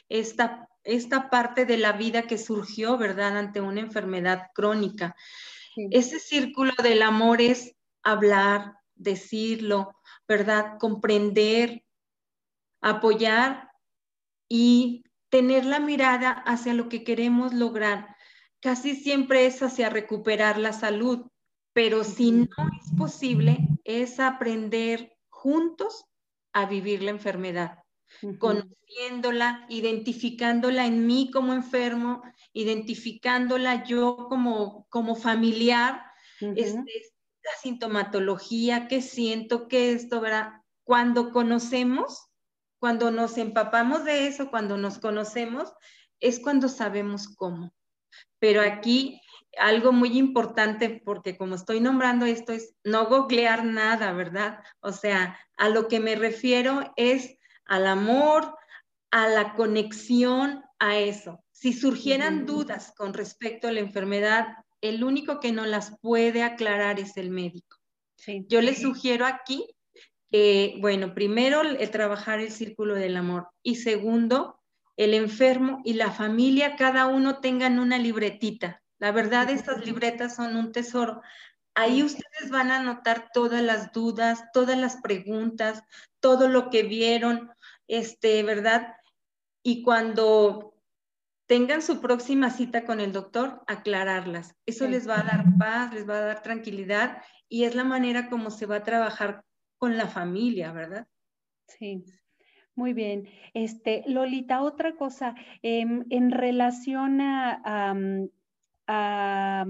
[0.08, 5.14] esta, esta parte de la vida que surgió, ¿verdad?, ante una enfermedad crónica.
[5.92, 9.94] Ese círculo del amor es hablar, decirlo,
[10.26, 11.84] ¿verdad?, comprender,
[12.82, 13.72] apoyar
[14.48, 18.16] y tener la mirada hacia lo que queremos lograr.
[18.62, 21.28] Casi siempre es hacia recuperar la salud,
[21.78, 22.48] pero si no
[22.82, 26.06] es posible, es aprender juntos
[26.52, 27.84] a vivir la enfermedad,
[28.40, 36.02] conociéndola, identificándola en mí como enfermo, identificándola yo como, como familiar,
[36.56, 37.12] este,
[37.44, 40.54] la sintomatología, qué siento, qué esto, ¿verdad?
[40.84, 42.28] Cuando conocemos,
[42.80, 45.72] cuando nos empapamos de eso, cuando nos conocemos,
[46.20, 47.72] es cuando sabemos cómo.
[48.40, 49.22] Pero aquí
[49.60, 54.64] algo muy importante, porque como estoy nombrando esto, es no googlear nada, ¿verdad?
[54.80, 58.56] O sea, a lo que me refiero es al amor,
[59.12, 61.44] a la conexión, a eso.
[61.52, 64.48] Si surgieran dudas con respecto a la enfermedad,
[64.82, 67.78] el único que no las puede aclarar es el médico.
[68.48, 69.66] Yo les sugiero aquí
[70.30, 74.60] que, bueno, primero el trabajar el círculo del amor y segundo,
[74.98, 80.56] el enfermo y la familia, cada uno tengan una libretita la verdad, estas libretas son
[80.56, 81.22] un tesoro.
[81.76, 85.84] Ahí ustedes van a anotar todas las dudas, todas las preguntas,
[86.20, 87.52] todo lo que vieron,
[87.88, 88.96] este, ¿verdad?
[89.62, 90.74] Y cuando
[91.46, 94.56] tengan su próxima cita con el doctor, aclararlas.
[94.66, 98.30] Eso les va a dar paz, les va a dar tranquilidad y es la manera
[98.30, 99.44] como se va a trabajar
[99.78, 101.08] con la familia, ¿verdad?
[101.68, 102.04] Sí.
[102.76, 103.28] Muy bien.
[103.56, 105.34] Este, Lolita, otra cosa,
[105.64, 107.96] em, en relación a,
[108.88, 109.66] a,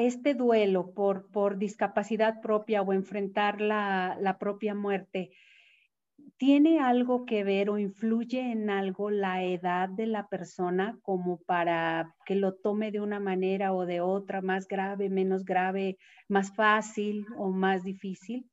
[0.00, 5.30] este duelo por, por, discapacidad propia o enfrentar la, la propia muerte,
[6.36, 12.14] ¿tiene algo que ver o influye en algo la edad de la persona como para
[12.24, 17.26] que lo tome de una manera o de otra, más grave, menos grave, más fácil
[17.38, 18.50] o más difícil?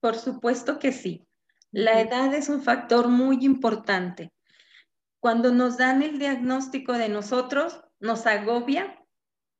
[0.00, 1.26] Por supuesto que sí.
[1.70, 4.32] La edad es un factor muy importante.
[5.20, 8.98] Cuando nos dan el diagnóstico de nosotros, nos agobia,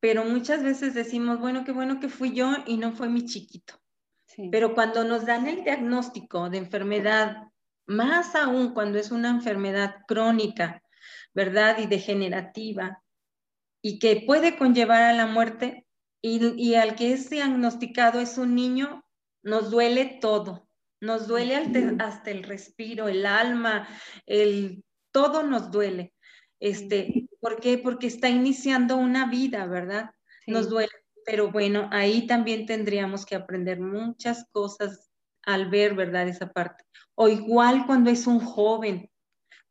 [0.01, 3.74] pero muchas veces decimos, bueno, qué bueno que fui yo y no fue mi chiquito.
[4.53, 7.48] Pero cuando nos dan el diagnóstico de enfermedad,
[7.87, 10.83] más aún cuando es una enfermedad crónica,
[11.35, 11.79] ¿verdad?
[11.79, 13.03] Y degenerativa,
[13.83, 15.87] y que puede conllevar a la muerte,
[16.22, 19.05] y, y al que es diagnosticado es un niño,
[19.42, 20.68] nos duele todo.
[21.01, 21.55] Nos duele
[22.01, 23.88] hasta el respiro, el alma,
[24.27, 26.12] el todo nos duele.
[26.61, 27.79] Este, ¿Por qué?
[27.79, 30.11] Porque está iniciando una vida, ¿verdad?
[30.47, 30.90] Nos duele.
[31.25, 35.11] Pero bueno, ahí también tendríamos que aprender muchas cosas
[35.42, 36.27] al ver, ¿verdad?
[36.27, 36.85] Esa parte.
[37.14, 39.11] O igual cuando es un joven.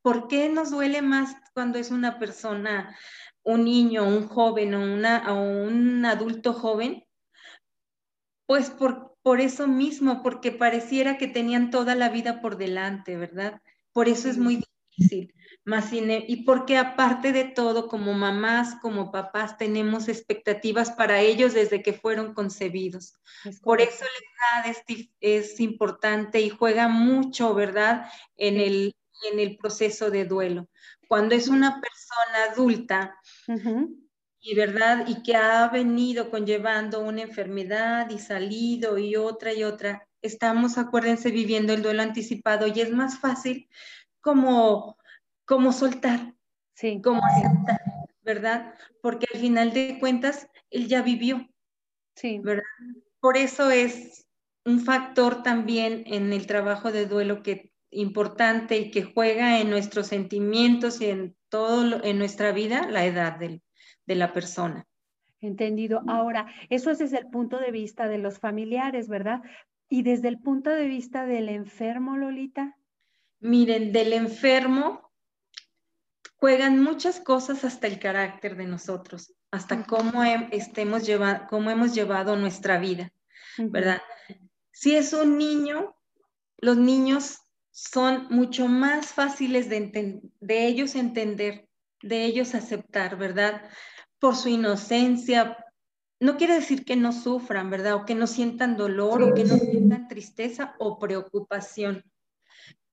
[0.02, 2.96] ¿Por qué nos duele más cuando es una persona,
[3.44, 7.04] un niño, un joven o, una, o un adulto joven?
[8.46, 13.62] Pues por, por eso mismo, porque pareciera que tenían toda la vida por delante, ¿verdad?
[13.92, 14.64] Por eso es muy
[14.96, 15.34] difícil.
[15.68, 21.84] Más y porque aparte de todo, como mamás, como papás, tenemos expectativas para ellos desde
[21.84, 23.16] que fueron concebidos.
[23.64, 28.10] Por eso la edad es, es, importante y juega mucho, ¿verdad?
[28.38, 28.96] En, el,
[29.30, 30.70] en el proceso de duelo.
[31.10, 33.18] Cuando es una persona adulta,
[34.40, 40.08] y verdad, y que ha venido conllevando una enfermedad y salido y otra y otra,
[40.22, 43.68] estamos, acuérdense, viviendo el duelo anticipado y es más fácil
[44.22, 44.97] como,
[45.48, 46.36] como soltar,
[46.76, 47.02] sí.
[47.02, 47.80] como aceptar,
[48.22, 48.76] ¿verdad?
[49.02, 51.50] Porque al final de cuentas, él ya vivió,
[52.16, 52.40] sí.
[52.40, 52.64] ¿verdad?
[53.22, 54.28] Por eso es
[54.66, 60.08] un factor también en el trabajo de duelo que importante y que juega en nuestros
[60.08, 63.62] sentimientos y en todo en nuestra vida la edad del,
[64.06, 64.86] de la persona.
[65.40, 66.02] Entendido.
[66.08, 69.42] Ahora, eso es desde el punto de vista de los familiares, ¿verdad?
[69.88, 72.76] Y desde el punto de vista del enfermo, Lolita.
[73.40, 75.07] Miren, del enfermo
[76.38, 81.04] juegan muchas cosas hasta el carácter de nosotros, hasta cómo, estemos
[81.50, 83.12] cómo hemos llevado nuestra vida,
[83.58, 84.02] ¿verdad?
[84.72, 85.96] Si es un niño,
[86.58, 87.40] los niños
[87.72, 91.68] son mucho más fáciles de, de ellos entender,
[92.02, 93.62] de ellos aceptar, ¿verdad?
[94.20, 95.58] por su inocencia.
[96.20, 97.96] No quiere decir que no sufran, ¿verdad?
[97.96, 102.04] O que no sientan dolor o que no sientan tristeza o preocupación,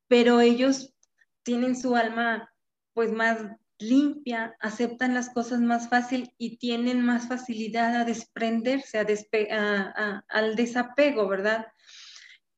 [0.08, 0.94] pero ellos
[1.42, 2.50] tienen su alma
[2.94, 3.38] pues más
[3.78, 11.28] limpia, aceptan las cosas más fácil y tienen más facilidad a desprenderse, a al desapego,
[11.28, 11.66] ¿verdad?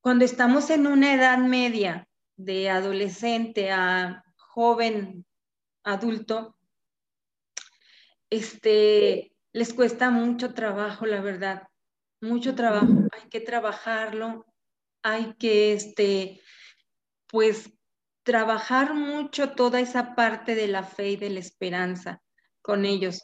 [0.01, 5.25] Cuando estamos en una edad media, de adolescente a joven
[5.83, 6.57] adulto,
[8.31, 11.68] este, les cuesta mucho trabajo, la verdad,
[12.20, 12.92] mucho trabajo.
[13.12, 14.46] Hay que trabajarlo,
[15.03, 16.40] hay que, este,
[17.29, 17.72] pues,
[18.26, 22.20] trabajar mucho toda esa parte de la fe y de la esperanza
[22.60, 23.22] con ellos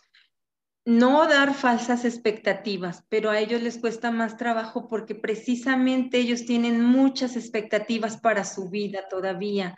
[0.84, 6.82] no dar falsas expectativas, pero a ellos les cuesta más trabajo porque precisamente ellos tienen
[6.82, 9.76] muchas expectativas para su vida todavía,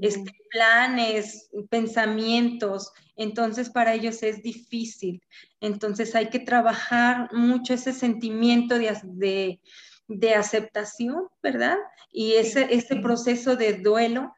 [0.00, 5.20] este, planes, pensamientos, entonces para ellos es difícil.
[5.60, 9.60] Entonces hay que trabajar mucho ese sentimiento de,
[10.06, 11.78] de, aceptación, ¿verdad?
[12.12, 14.32] Y ese, ese proceso de duelo.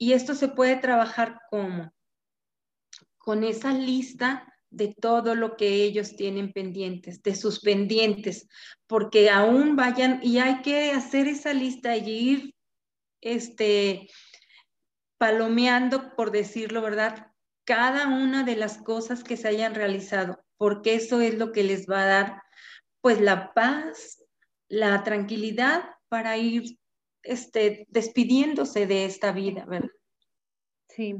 [0.00, 1.92] Y esto se puede trabajar como
[3.18, 8.48] con esa lista de todo lo que ellos tienen pendientes, de sus pendientes,
[8.86, 12.54] porque aún vayan y hay que hacer esa lista y ir
[13.20, 14.08] este
[15.18, 17.26] palomeando, por decirlo, ¿verdad?
[17.66, 21.86] Cada una de las cosas que se hayan realizado, porque eso es lo que les
[21.86, 22.42] va a dar
[23.02, 24.24] pues la paz,
[24.68, 26.79] la tranquilidad para ir
[27.22, 29.90] este, despidiéndose de esta vida, ¿verdad?
[30.88, 31.16] Sí,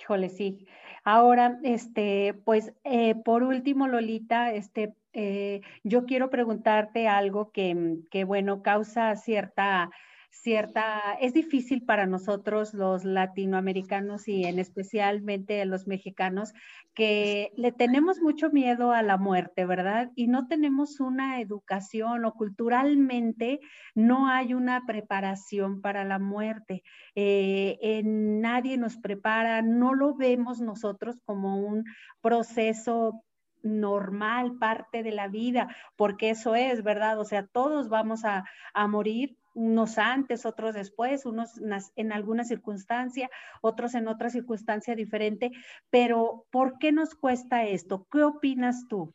[0.00, 0.66] híjole, sí.
[1.04, 8.24] Ahora, este, pues eh, por último, Lolita, este, eh, yo quiero preguntarte algo que, que,
[8.24, 9.90] bueno, causa cierta
[10.42, 16.52] cierta, es difícil para nosotros los latinoamericanos y en especialmente los mexicanos
[16.94, 20.10] que le tenemos mucho miedo a la muerte, ¿verdad?
[20.14, 23.60] Y no tenemos una educación o culturalmente
[23.94, 26.82] no hay una preparación para la muerte.
[27.14, 31.84] Eh, nadie nos prepara, no lo vemos nosotros como un
[32.20, 33.24] proceso
[33.62, 37.18] normal, parte de la vida, porque eso es, ¿verdad?
[37.18, 41.60] O sea, todos vamos a, a morir unos antes, otros después, unos
[41.96, 43.28] en alguna circunstancia,
[43.60, 45.50] otros en otra circunstancia diferente,
[45.90, 48.06] pero ¿por qué nos cuesta esto?
[48.10, 49.12] ¿Qué opinas tú?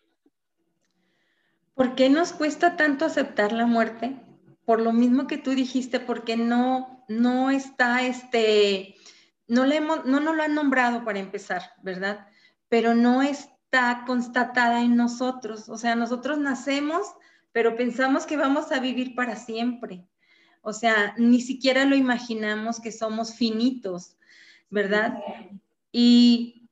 [1.76, 4.20] ¿Por qué nos cuesta tanto aceptar la muerte?
[4.66, 8.96] Por lo mismo que tú dijiste, porque no, no está, este,
[9.48, 12.28] no, le hemos, no nos lo han nombrado para empezar, ¿verdad?
[12.68, 15.70] Pero no está constatada en nosotros.
[15.70, 17.08] O sea, nosotros nacemos,
[17.54, 20.06] pero pensamos que vamos a vivir para siempre.
[20.66, 24.16] O sea, ni siquiera lo imaginamos que somos finitos,
[24.70, 25.20] ¿verdad?
[25.92, 26.70] Y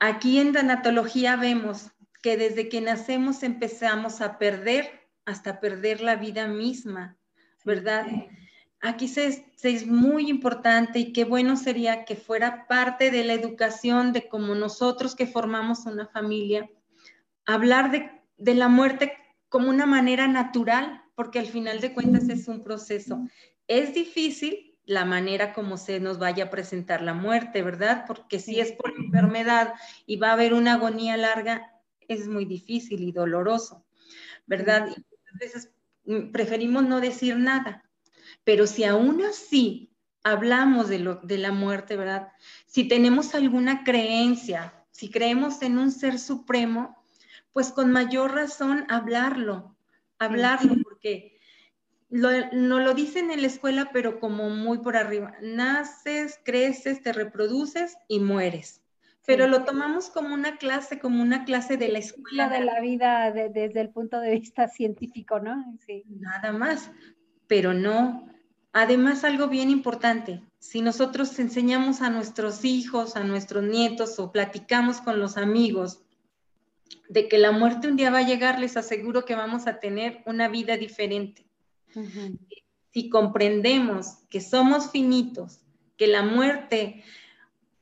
[0.00, 1.90] aquí en tanatología vemos
[2.22, 7.18] que desde que nacemos empezamos a perder hasta perder la vida misma,
[7.62, 8.06] ¿verdad?
[8.80, 14.14] Aquí se, es muy importante y qué bueno sería que fuera parte de la educación
[14.14, 16.70] de como nosotros que formamos una familia,
[17.44, 19.12] hablar de, de la muerte
[19.50, 23.26] como una manera natural, porque al final de cuentas es un proceso.
[23.66, 28.04] Es difícil la manera como se nos vaya a presentar la muerte, ¿verdad?
[28.06, 29.74] Porque si es por enfermedad
[30.06, 31.72] y va a haber una agonía larga,
[32.06, 33.84] es muy difícil y doloroso,
[34.46, 34.88] ¿verdad?
[34.88, 35.72] Y a veces
[36.32, 37.82] preferimos no decir nada,
[38.44, 39.92] pero si aún así
[40.22, 42.28] hablamos de, lo, de la muerte, ¿verdad?
[42.66, 46.96] Si tenemos alguna creencia, si creemos en un ser supremo,
[47.52, 49.76] pues con mayor razón hablarlo,
[50.18, 50.74] hablarlo,
[52.10, 55.34] no lo dicen en la escuela, pero como muy por arriba.
[55.42, 58.82] Naces, creces, te reproduces y mueres.
[59.26, 62.48] Pero lo tomamos como una clase, como una clase de la escuela.
[62.48, 65.76] de la vida desde el punto de vista científico, ¿no?
[65.84, 66.04] Sí.
[66.06, 66.90] Nada más.
[67.48, 68.28] Pero no,
[68.78, 75.00] Además, algo bien importante, si nosotros enseñamos a nuestros hijos, a nuestros nietos o platicamos
[75.00, 76.04] con los amigos
[77.08, 80.22] de que la muerte un día va a llegar, les aseguro que vamos a tener
[80.26, 81.46] una vida diferente.
[82.92, 85.60] Si comprendemos que somos finitos,
[85.96, 87.02] que la muerte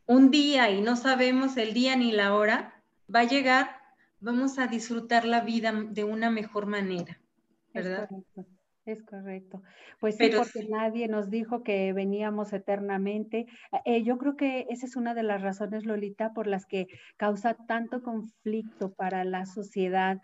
[0.06, 2.82] un día y no sabemos el día ni la hora,
[3.12, 3.80] va a llegar,
[4.20, 7.20] vamos a disfrutar la vida de una mejor manera,
[7.72, 8.08] ¿verdad?
[8.86, 9.62] Es correcto.
[9.98, 13.46] Pues sí, porque nadie nos dijo que veníamos eternamente.
[13.86, 17.56] Eh, yo creo que esa es una de las razones, Lolita, por las que causa
[17.66, 20.18] tanto conflicto para la sociedad,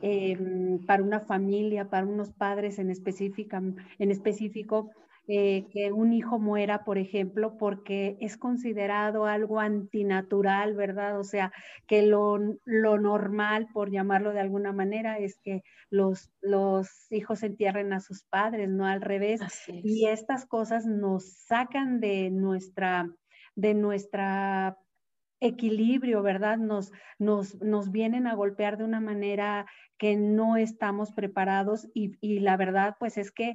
[0.00, 3.62] em, para una familia, para unos padres en, específica,
[3.98, 4.90] en específico,
[5.34, 11.18] eh, que un hijo muera, por ejemplo, porque es considerado algo antinatural, ¿verdad?
[11.18, 11.54] O sea,
[11.86, 18.00] que lo, normal, por llamarlo de alguna manera, es que los, los hijos entierren a
[18.00, 19.40] sus padres, no al revés.
[19.68, 23.08] Y estas cosas nos sacan de nuestra,
[23.54, 24.76] de nuestra
[25.40, 26.58] equilibrio, ¿verdad?
[26.58, 29.64] Nos, nos, nos vienen a golpear de una manera
[29.96, 33.54] que no estamos preparados y, y, la verdad pues es que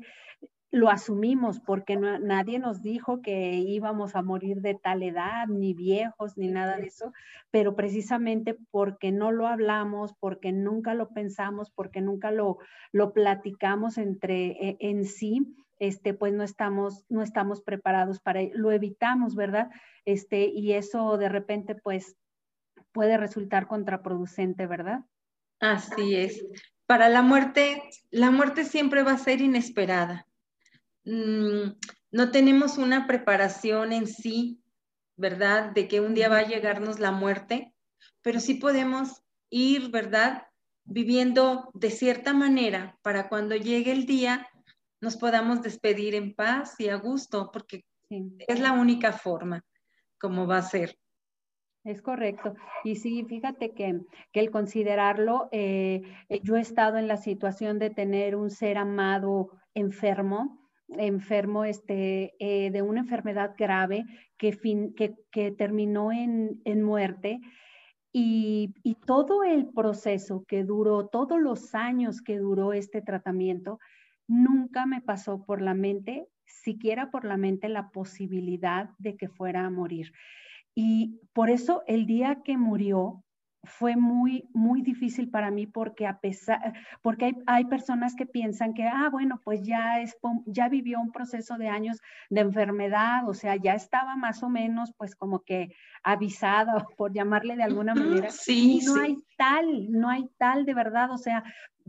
[0.71, 6.37] lo asumimos porque nadie nos dijo que íbamos a morir de tal edad, ni viejos,
[6.37, 7.13] ni nada de eso,
[7.51, 12.57] pero precisamente porque no lo hablamos, porque nunca lo pensamos, porque nunca lo,
[12.91, 18.53] lo platicamos entre e, en sí, este, pues no estamos, no estamos preparados para ello,
[18.55, 19.69] lo evitamos, ¿verdad?
[20.03, 22.17] Este, y eso de repente, pues,
[22.91, 25.05] puede resultar contraproducente, ¿verdad?
[25.59, 26.45] Así es.
[26.85, 30.26] Para la muerte, la muerte siempre va a ser inesperada
[31.07, 31.71] Mm,
[32.11, 34.61] no tenemos una preparación en sí,
[35.15, 35.71] ¿verdad?
[35.71, 37.73] De que un día va a llegarnos la muerte,
[38.21, 40.47] pero sí podemos ir, ¿verdad?
[40.83, 44.49] Viviendo de cierta manera para cuando llegue el día
[44.99, 49.63] nos podamos despedir en paz y a gusto, porque es la única forma
[50.19, 50.97] como va a ser.
[51.85, 52.53] Es correcto.
[52.83, 54.01] Y sí, fíjate que,
[54.33, 59.51] el considerarlo, eh, eh, yo he estado en la situación de tener un ser amado
[59.73, 64.05] enfermo enfermo este, eh, de una enfermedad grave
[64.37, 67.39] que, fin, que, que terminó en, en muerte.
[68.13, 73.79] Y, y, todo el proceso que duró, todos los años que duró este tratamiento,
[74.27, 79.65] nunca me pasó por la mente, siquiera por la mente, la posibilidad de que fuera
[79.65, 80.13] a morir.
[80.73, 83.23] Y por eso el día que murió,
[83.67, 88.73] fue muy, muy difícil para mí porque a pesar, porque hay, hay, personas que piensan
[88.73, 93.33] que, ah, bueno, pues ya, es, ya vivió un proceso de años de enfermedad, o
[93.33, 98.29] sea, ya estaba más o menos, pues como que avisada, por llamarle de alguna manera.
[98.29, 101.43] Sí, no hay tal, no hay tal de verdad, o sea,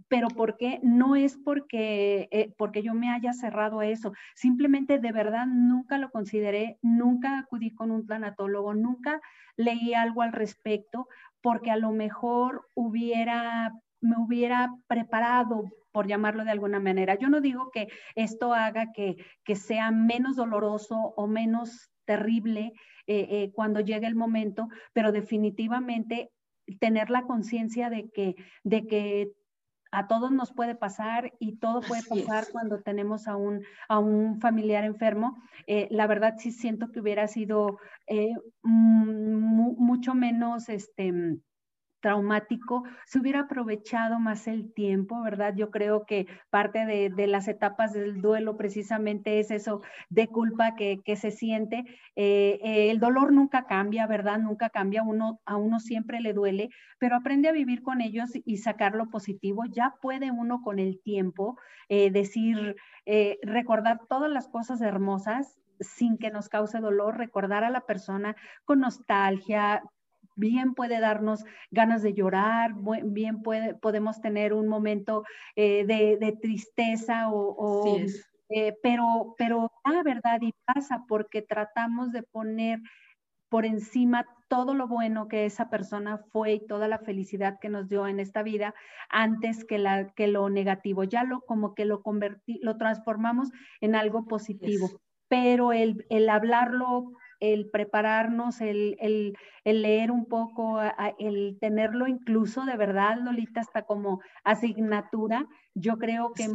[0.08, 0.80] pero ¿por qué?
[0.82, 5.98] No es porque, eh, porque yo me haya cerrado a eso, simplemente de verdad nunca
[5.98, 9.20] lo consideré, nunca acudí con un planatólogo, nunca
[9.56, 11.08] leí algo al respecto,
[11.40, 17.16] porque a lo mejor hubiera, me hubiera preparado por llamarlo de alguna manera.
[17.16, 22.72] Yo no digo que esto haga que, que sea menos doloroso o menos terrible
[23.06, 26.30] eh, eh, cuando llegue el momento, pero definitivamente
[26.78, 29.32] tener la conciencia de que, de que
[29.90, 34.40] a todos nos puede pasar y todo puede pasar cuando tenemos a un, a un
[34.40, 35.36] familiar enfermo.
[35.66, 41.40] Eh, la verdad sí siento que hubiera sido eh, mucho menos, este,
[42.00, 45.54] traumático, se hubiera aprovechado más el tiempo, ¿verdad?
[45.56, 51.02] Yo creo que parte de, las etapas del duelo precisamente es eso de culpa que,
[51.16, 51.84] se siente.
[52.16, 54.38] Eh, eh, el dolor nunca cambia, ¿verdad?
[54.38, 58.58] Nunca cambia, uno, a uno siempre le duele, pero aprende a vivir con ellos y
[58.58, 59.64] sacar lo positivo.
[59.66, 62.76] Ya puede uno con el tiempo eh, decir,
[63.42, 68.80] recordar todas las cosas hermosas sin que nos cause dolor, recordar a la persona con
[68.80, 69.82] nostalgia,
[70.38, 72.72] bien puede darnos ganas de llorar,
[73.04, 75.24] bien puede, podemos tener un momento
[75.56, 77.98] eh, de, tristeza o...
[78.50, 82.80] Eh, pero, pero la verdad y pasa porque tratamos de poner
[83.50, 87.88] por encima todo lo bueno que esa persona fue y toda la felicidad que nos
[87.88, 88.74] dio en esta vida
[89.10, 91.04] antes que, la, que lo negativo.
[91.04, 93.50] Ya lo como que lo convertí, lo transformamos
[93.82, 94.88] en algo positivo.
[95.28, 100.80] pero el, el hablarlo el prepararnos, el, el, el leer un poco,
[101.18, 106.48] el tenerlo incluso de verdad, Lolita, hasta como asignatura, yo creo que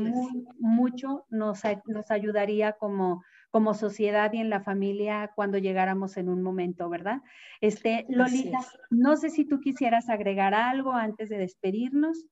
[0.59, 6.41] mucho nos, nos ayudaría como, como sociedad y en la familia cuando llegáramos en un
[6.41, 7.21] momento, ¿verdad?
[7.61, 8.59] Este, Lolita,
[8.89, 12.25] no sé si tú quisieras agregar algo antes de despedirnos.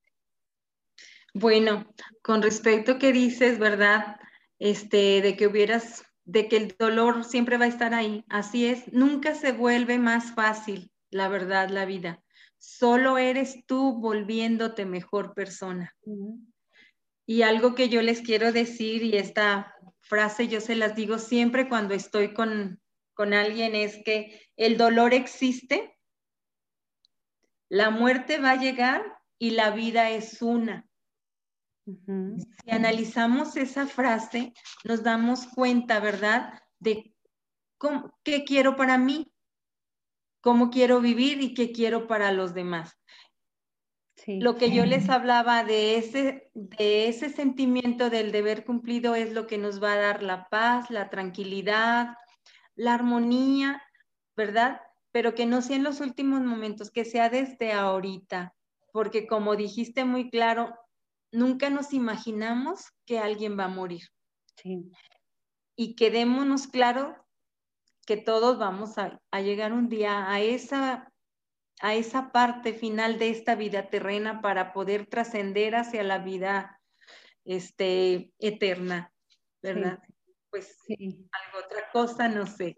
[1.33, 1.85] Bueno,
[2.21, 4.17] con respecto a que dices, ¿verdad?
[4.59, 8.23] Este, de que hubieras de que el dolor siempre va a estar ahí.
[8.29, 12.23] Así es, nunca se vuelve más fácil, la verdad, la vida.
[12.57, 15.95] Solo eres tú volviéndote mejor persona.
[17.25, 21.67] Y algo que yo les quiero decir, y esta frase yo se las digo siempre
[21.69, 22.79] cuando estoy con,
[23.13, 25.97] con alguien, es que el dolor existe,
[27.69, 29.01] la muerte va a llegar
[29.39, 30.85] y la vida es una.
[31.85, 34.53] Si analizamos esa frase,
[34.83, 36.61] nos damos cuenta, ¿verdad?
[36.79, 37.13] De
[38.23, 39.31] qué quiero para mí,
[40.41, 42.97] cómo quiero vivir y qué quiero para los demás.
[44.27, 49.47] Lo que yo les hablaba de ese, de ese sentimiento del deber cumplido es lo
[49.47, 52.15] que nos va a dar la paz, la tranquilidad,
[52.75, 53.81] la armonía,
[54.35, 54.81] ¿verdad?
[55.11, 58.53] Pero que no sea en los últimos momentos, que sea desde ahorita,
[58.93, 60.75] porque como dijiste muy claro,
[61.31, 64.03] nunca nos imaginamos que alguien va a morir.
[64.55, 64.91] Sí.
[65.75, 67.15] Y quedémonos claro
[68.05, 71.11] que todos vamos a, llegar un día a esa,
[71.81, 76.79] a esa parte final de esta vida terrena para poder trascender hacia la vida
[77.45, 79.13] este, eterna,
[79.61, 79.99] ¿verdad?
[80.51, 81.29] Pues sí.
[81.31, 82.75] algo otra cosa, no sé.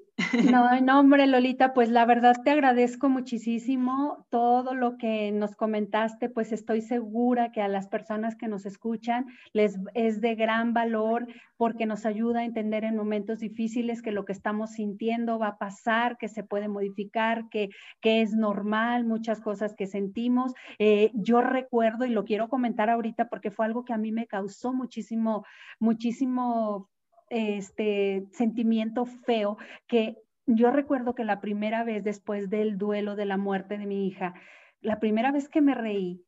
[0.52, 6.30] No, no, hombre, Lolita, pues la verdad te agradezco muchísimo todo lo que nos comentaste,
[6.30, 11.26] pues estoy segura que a las personas que nos escuchan les es de gran valor
[11.58, 15.58] porque nos ayuda a entender en momentos difíciles que lo que estamos sintiendo va a
[15.58, 17.70] pasar, que se puede modificar, que,
[18.00, 20.54] que es normal, muchas cosas que sentimos.
[20.78, 24.28] Eh, yo recuerdo y lo quiero comentar ahorita porque fue algo que a mí me
[24.28, 25.44] causó muchísimo,
[25.80, 26.90] muchísimo
[27.34, 29.58] este sentimiento feo
[29.88, 34.08] que yo recuerdo que la primera vez después del duelo de la muerte de mi
[34.08, 34.34] hija,
[34.82, 36.24] la primera vez que me reí,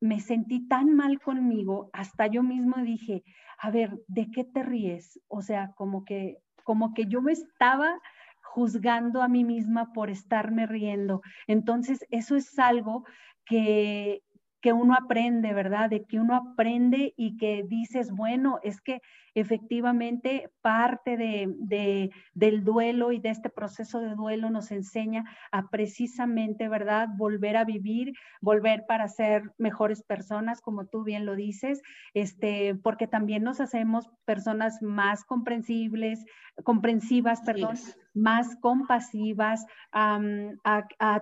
[0.00, 3.22] me sentí tan mal conmigo, hasta yo mismo dije,
[3.58, 5.20] a ver, ¿de qué te ríes?
[5.28, 8.00] O sea, como que, como que yo me estaba
[8.42, 11.22] juzgando a mí misma por estarme riendo.
[11.46, 13.04] Entonces, eso es algo
[13.46, 14.22] que,
[14.62, 15.90] que uno aprende, ¿verdad?
[15.90, 19.02] De que uno aprende y que dices, bueno, es que
[19.34, 26.68] efectivamente parte de, del duelo y de este proceso de duelo nos enseña a precisamente,
[26.68, 27.08] ¿verdad?
[27.16, 31.82] Volver a vivir, volver para ser mejores personas, como tú bien lo dices,
[32.14, 36.24] este, porque también nos hacemos personas más comprensibles,
[36.62, 37.76] comprensivas, perdón,
[38.14, 39.66] más compasivas,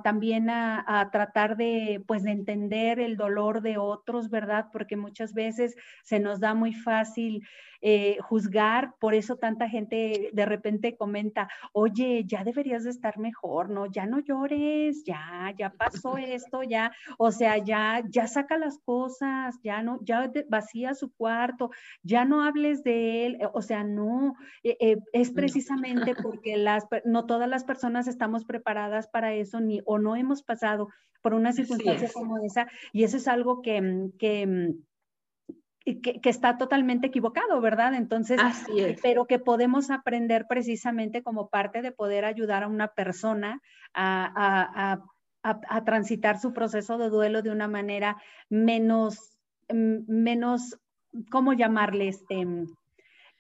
[0.03, 4.67] también a, a, tratar de, pues, de entender el dolor de otros, ¿verdad?
[4.73, 7.43] Porque muchas veces se nos da muy fácil
[7.83, 13.71] eh, juzgar, por eso tanta gente de repente comenta, oye, ya deberías de estar mejor,
[13.71, 13.87] ¿no?
[13.87, 19.59] Ya no llores, ya, ya pasó esto, ya, o sea, ya, ya saca las cosas,
[19.63, 21.71] ya no, ya vacía su cuarto,
[22.03, 27.27] ya no hables de él, o sea, no, eh, eh, es precisamente porque las, no
[27.27, 30.89] todas las personas estamos preparadas para eso, ni, o no hemos pasado
[31.23, 34.75] por una circunstancia como esa, y eso es algo que, que
[35.85, 37.95] que, está totalmente equivocado, ¿verdad?
[37.95, 38.41] Entonces,
[39.03, 43.61] pero que podemos aprender precisamente como parte de poder ayudar a una persona
[43.95, 45.01] a,
[45.87, 48.19] transitar su proceso de duelo de una manera
[48.51, 49.39] menos,
[49.71, 50.79] mm, menos,
[51.31, 52.09] ¿cómo llamarle?
[52.09, 52.47] Este,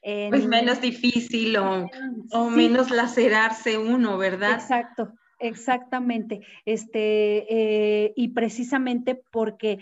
[0.02, 4.52] pues menos difícil o, menos lacerarse uno, ¿verdad?
[4.52, 9.78] Exacto, Exactamente, este, eh, y precisamente porque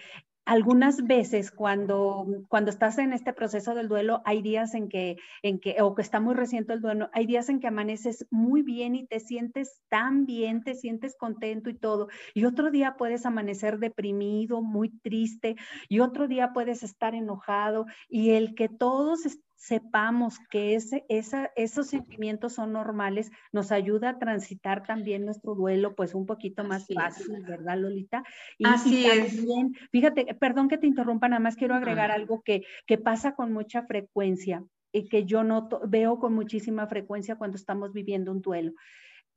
[0.49, 5.59] algunas veces cuando, cuando estás en este proceso del duelo, hay días en que, en
[5.59, 8.95] que, o que está muy reciente el duelo, hay días en que amaneces muy bien
[8.95, 12.09] y te sientes tan bien, te sientes contento y todo.
[12.33, 15.57] Y otro día puedes amanecer deprimido, muy triste,
[15.89, 17.85] y otro día puedes estar enojado.
[18.09, 19.27] Y el que todos
[19.59, 25.97] sepamos que ese, esa, esos sentimientos son normales, nos ayuda a transitar también nuestro duelo
[25.97, 28.23] pues un poquito más fácil, ¿verdad, Lolita?
[28.57, 29.91] Y, Así también, es.
[29.91, 33.83] Fíjate, perdón que te interrumpa, nada más quiero agregar algo que, que pasa con mucha
[33.83, 38.73] frecuencia y que yo noto, veo con muchísima frecuencia cuando estamos viviendo un duelo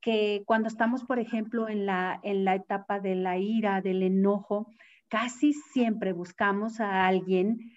[0.01, 4.73] que cuando estamos, por ejemplo, en la, en la etapa de la ira, del enojo,
[5.09, 7.71] casi siempre buscamos a alguien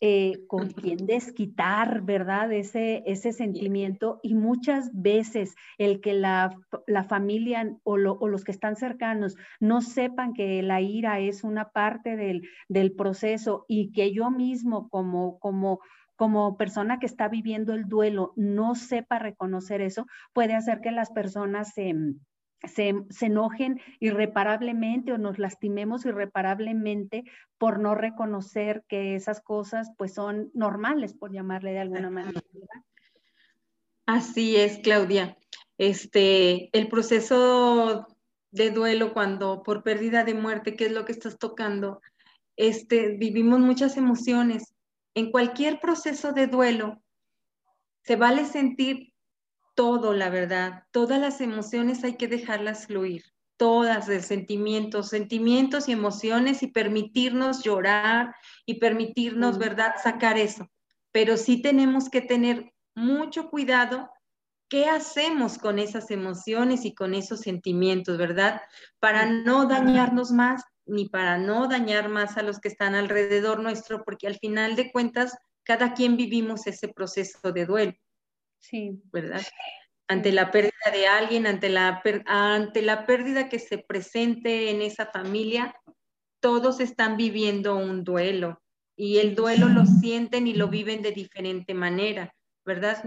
[0.00, 2.52] eh, con quien desquitar, ¿verdad?
[2.52, 6.56] Ese, ese sentimiento y muchas veces el que la,
[7.08, 12.48] familia o, los que están cercanos no sepan que la ira es una parte del,
[12.68, 15.80] del proceso y que yo mismo como, como,
[16.16, 21.10] como persona que está viviendo el duelo no sepa reconocer eso, puede hacer que las
[21.10, 21.94] personas se
[22.64, 27.24] se, enojen irreparablemente o nos lastimemos irreparablemente
[27.58, 32.42] por no reconocer que esas cosas pues son normales, por llamarle de alguna manera.
[34.06, 35.36] Así es, Claudia.
[35.78, 38.06] Este, el proceso
[38.50, 42.00] de duelo cuando por pérdida de muerte, ¿qué es lo que estás tocando?
[42.56, 44.74] Este, vivimos muchas emociones.
[45.14, 47.02] En cualquier proceso de duelo,
[48.02, 49.12] se vale sentir
[49.76, 50.84] todo, la verdad.
[50.90, 53.22] Todas las emociones hay que dejarlas fluir,
[53.56, 60.68] todas, de sentimientos, sentimientos y emociones y permitirnos llorar y permitirnos, ¿verdad?, sacar eso.
[61.12, 64.10] Pero sí tenemos que tener mucho cuidado
[64.68, 68.62] qué hacemos con esas emociones y con esos sentimientos, ¿verdad?
[68.98, 74.04] Para no dañarnos más ni para no dañar más a los que están alrededor nuestro,
[74.04, 77.94] porque al final de cuentas, cada quien vivimos ese proceso de duelo.
[78.58, 79.00] Sí.
[79.12, 79.42] ¿Verdad?
[80.08, 85.06] Ante la pérdida de alguien, ante la, ante la pérdida que se presente en esa
[85.06, 85.74] familia,
[86.40, 88.62] todos están viviendo un duelo
[88.96, 92.34] y el duelo lo sienten y lo viven de diferente manera,
[92.64, 93.02] ¿verdad?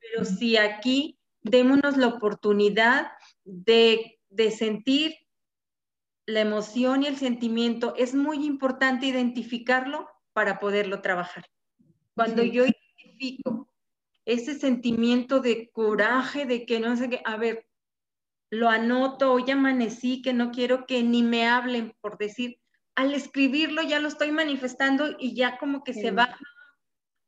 [0.00, 3.12] Pero si aquí démonos la oportunidad
[3.44, 5.14] de, de sentir
[6.26, 11.44] la emoción y el sentimiento, es muy importante identificarlo para poderlo trabajar.
[12.14, 13.68] Cuando yo identifico
[14.26, 17.66] ese sentimiento de coraje, de que no sé qué, a ver,
[18.50, 22.58] lo anoto, hoy amanecí, que no quiero que ni me hablen, por decir,
[22.94, 26.38] al escribirlo ya lo estoy manifestando y ya como que se va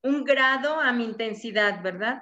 [0.02, 2.20] un grado a mi intensidad, ¿verdad?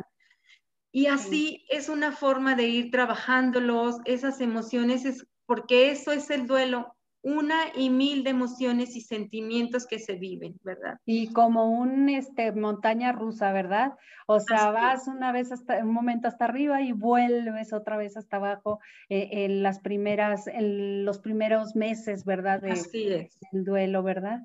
[0.90, 6.46] Y así es una forma de ir trabajándolos, esas emociones, es, porque eso es el
[6.46, 6.93] duelo,
[7.24, 11.00] una y mil de emociones y sentimientos que se viven, ¿verdad?
[11.06, 13.94] Y como un este, montaña rusa, ¿verdad?
[14.26, 18.36] O sea, vas una vez hasta un momento hasta arriba y vuelves otra vez hasta
[18.36, 22.60] abajo eh, en las primeras, en los primeros meses, ¿verdad?
[22.60, 23.38] De, así es.
[23.52, 24.42] El duelo, ¿verdad?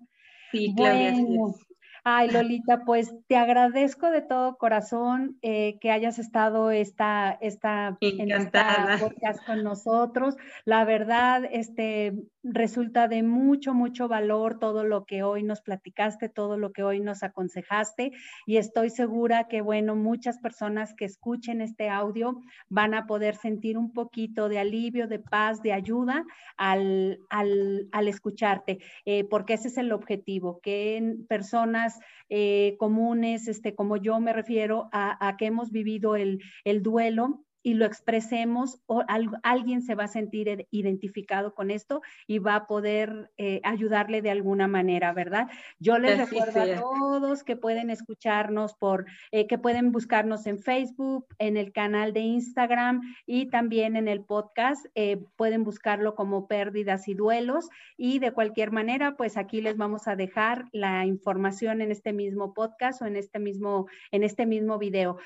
[0.51, 1.68] Sí, Claudia, así es.
[2.11, 8.31] Ay, Lolita, pues te agradezco de todo corazón eh, que hayas estado esta, esta, en
[8.31, 10.35] esta podcast con nosotros.
[10.65, 16.57] La verdad, este, resulta de mucho, mucho valor todo lo que hoy nos platicaste, todo
[16.57, 18.11] lo que hoy nos aconsejaste
[18.45, 23.77] y estoy segura que, bueno, muchas personas que escuchen este audio van a poder sentir
[23.77, 26.25] un poquito de alivio, de paz, de ayuda
[26.57, 31.98] al, al, escucharte, eh, porque ese es el objetivo, que personas
[32.29, 37.45] eh, comunes, este, como yo me refiero a, a que hemos vivido el, el duelo,
[37.61, 39.03] y lo expresemos, o
[39.43, 44.31] alguien se va a sentir identificado con esto y va a poder eh, ayudarle de
[44.31, 45.47] alguna manera, ¿verdad?
[45.79, 51.25] Yo les recuerdo a todos que pueden escucharnos por, eh, que pueden buscarnos en Facebook,
[51.37, 54.85] en el canal de Instagram y también en el podcast.
[54.95, 60.07] Eh, pueden buscarlo como pérdidas y duelos y de cualquier manera, pues aquí les vamos
[60.07, 64.77] a dejar la información en este mismo podcast o en este mismo, en este mismo
[64.77, 65.17] video.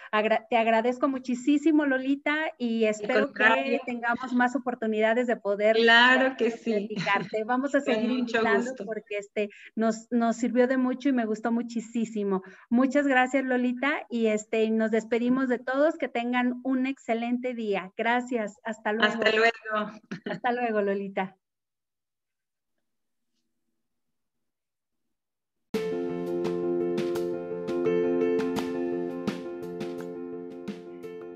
[0.49, 2.22] te agradezco muchísimo, Lolita
[2.57, 6.89] y espero que tengamos más oportunidades de poder claro que sí.
[7.45, 12.43] Vamos a seguir invitando porque este nos, nos sirvió de mucho y me gustó muchísimo.
[12.69, 17.91] Muchas gracias Lolita y este nos despedimos de todos que tengan un excelente día.
[17.97, 18.59] Gracias.
[18.63, 19.13] Hasta luego.
[19.13, 19.91] Hasta luego.
[20.25, 21.37] Hasta luego Lolita.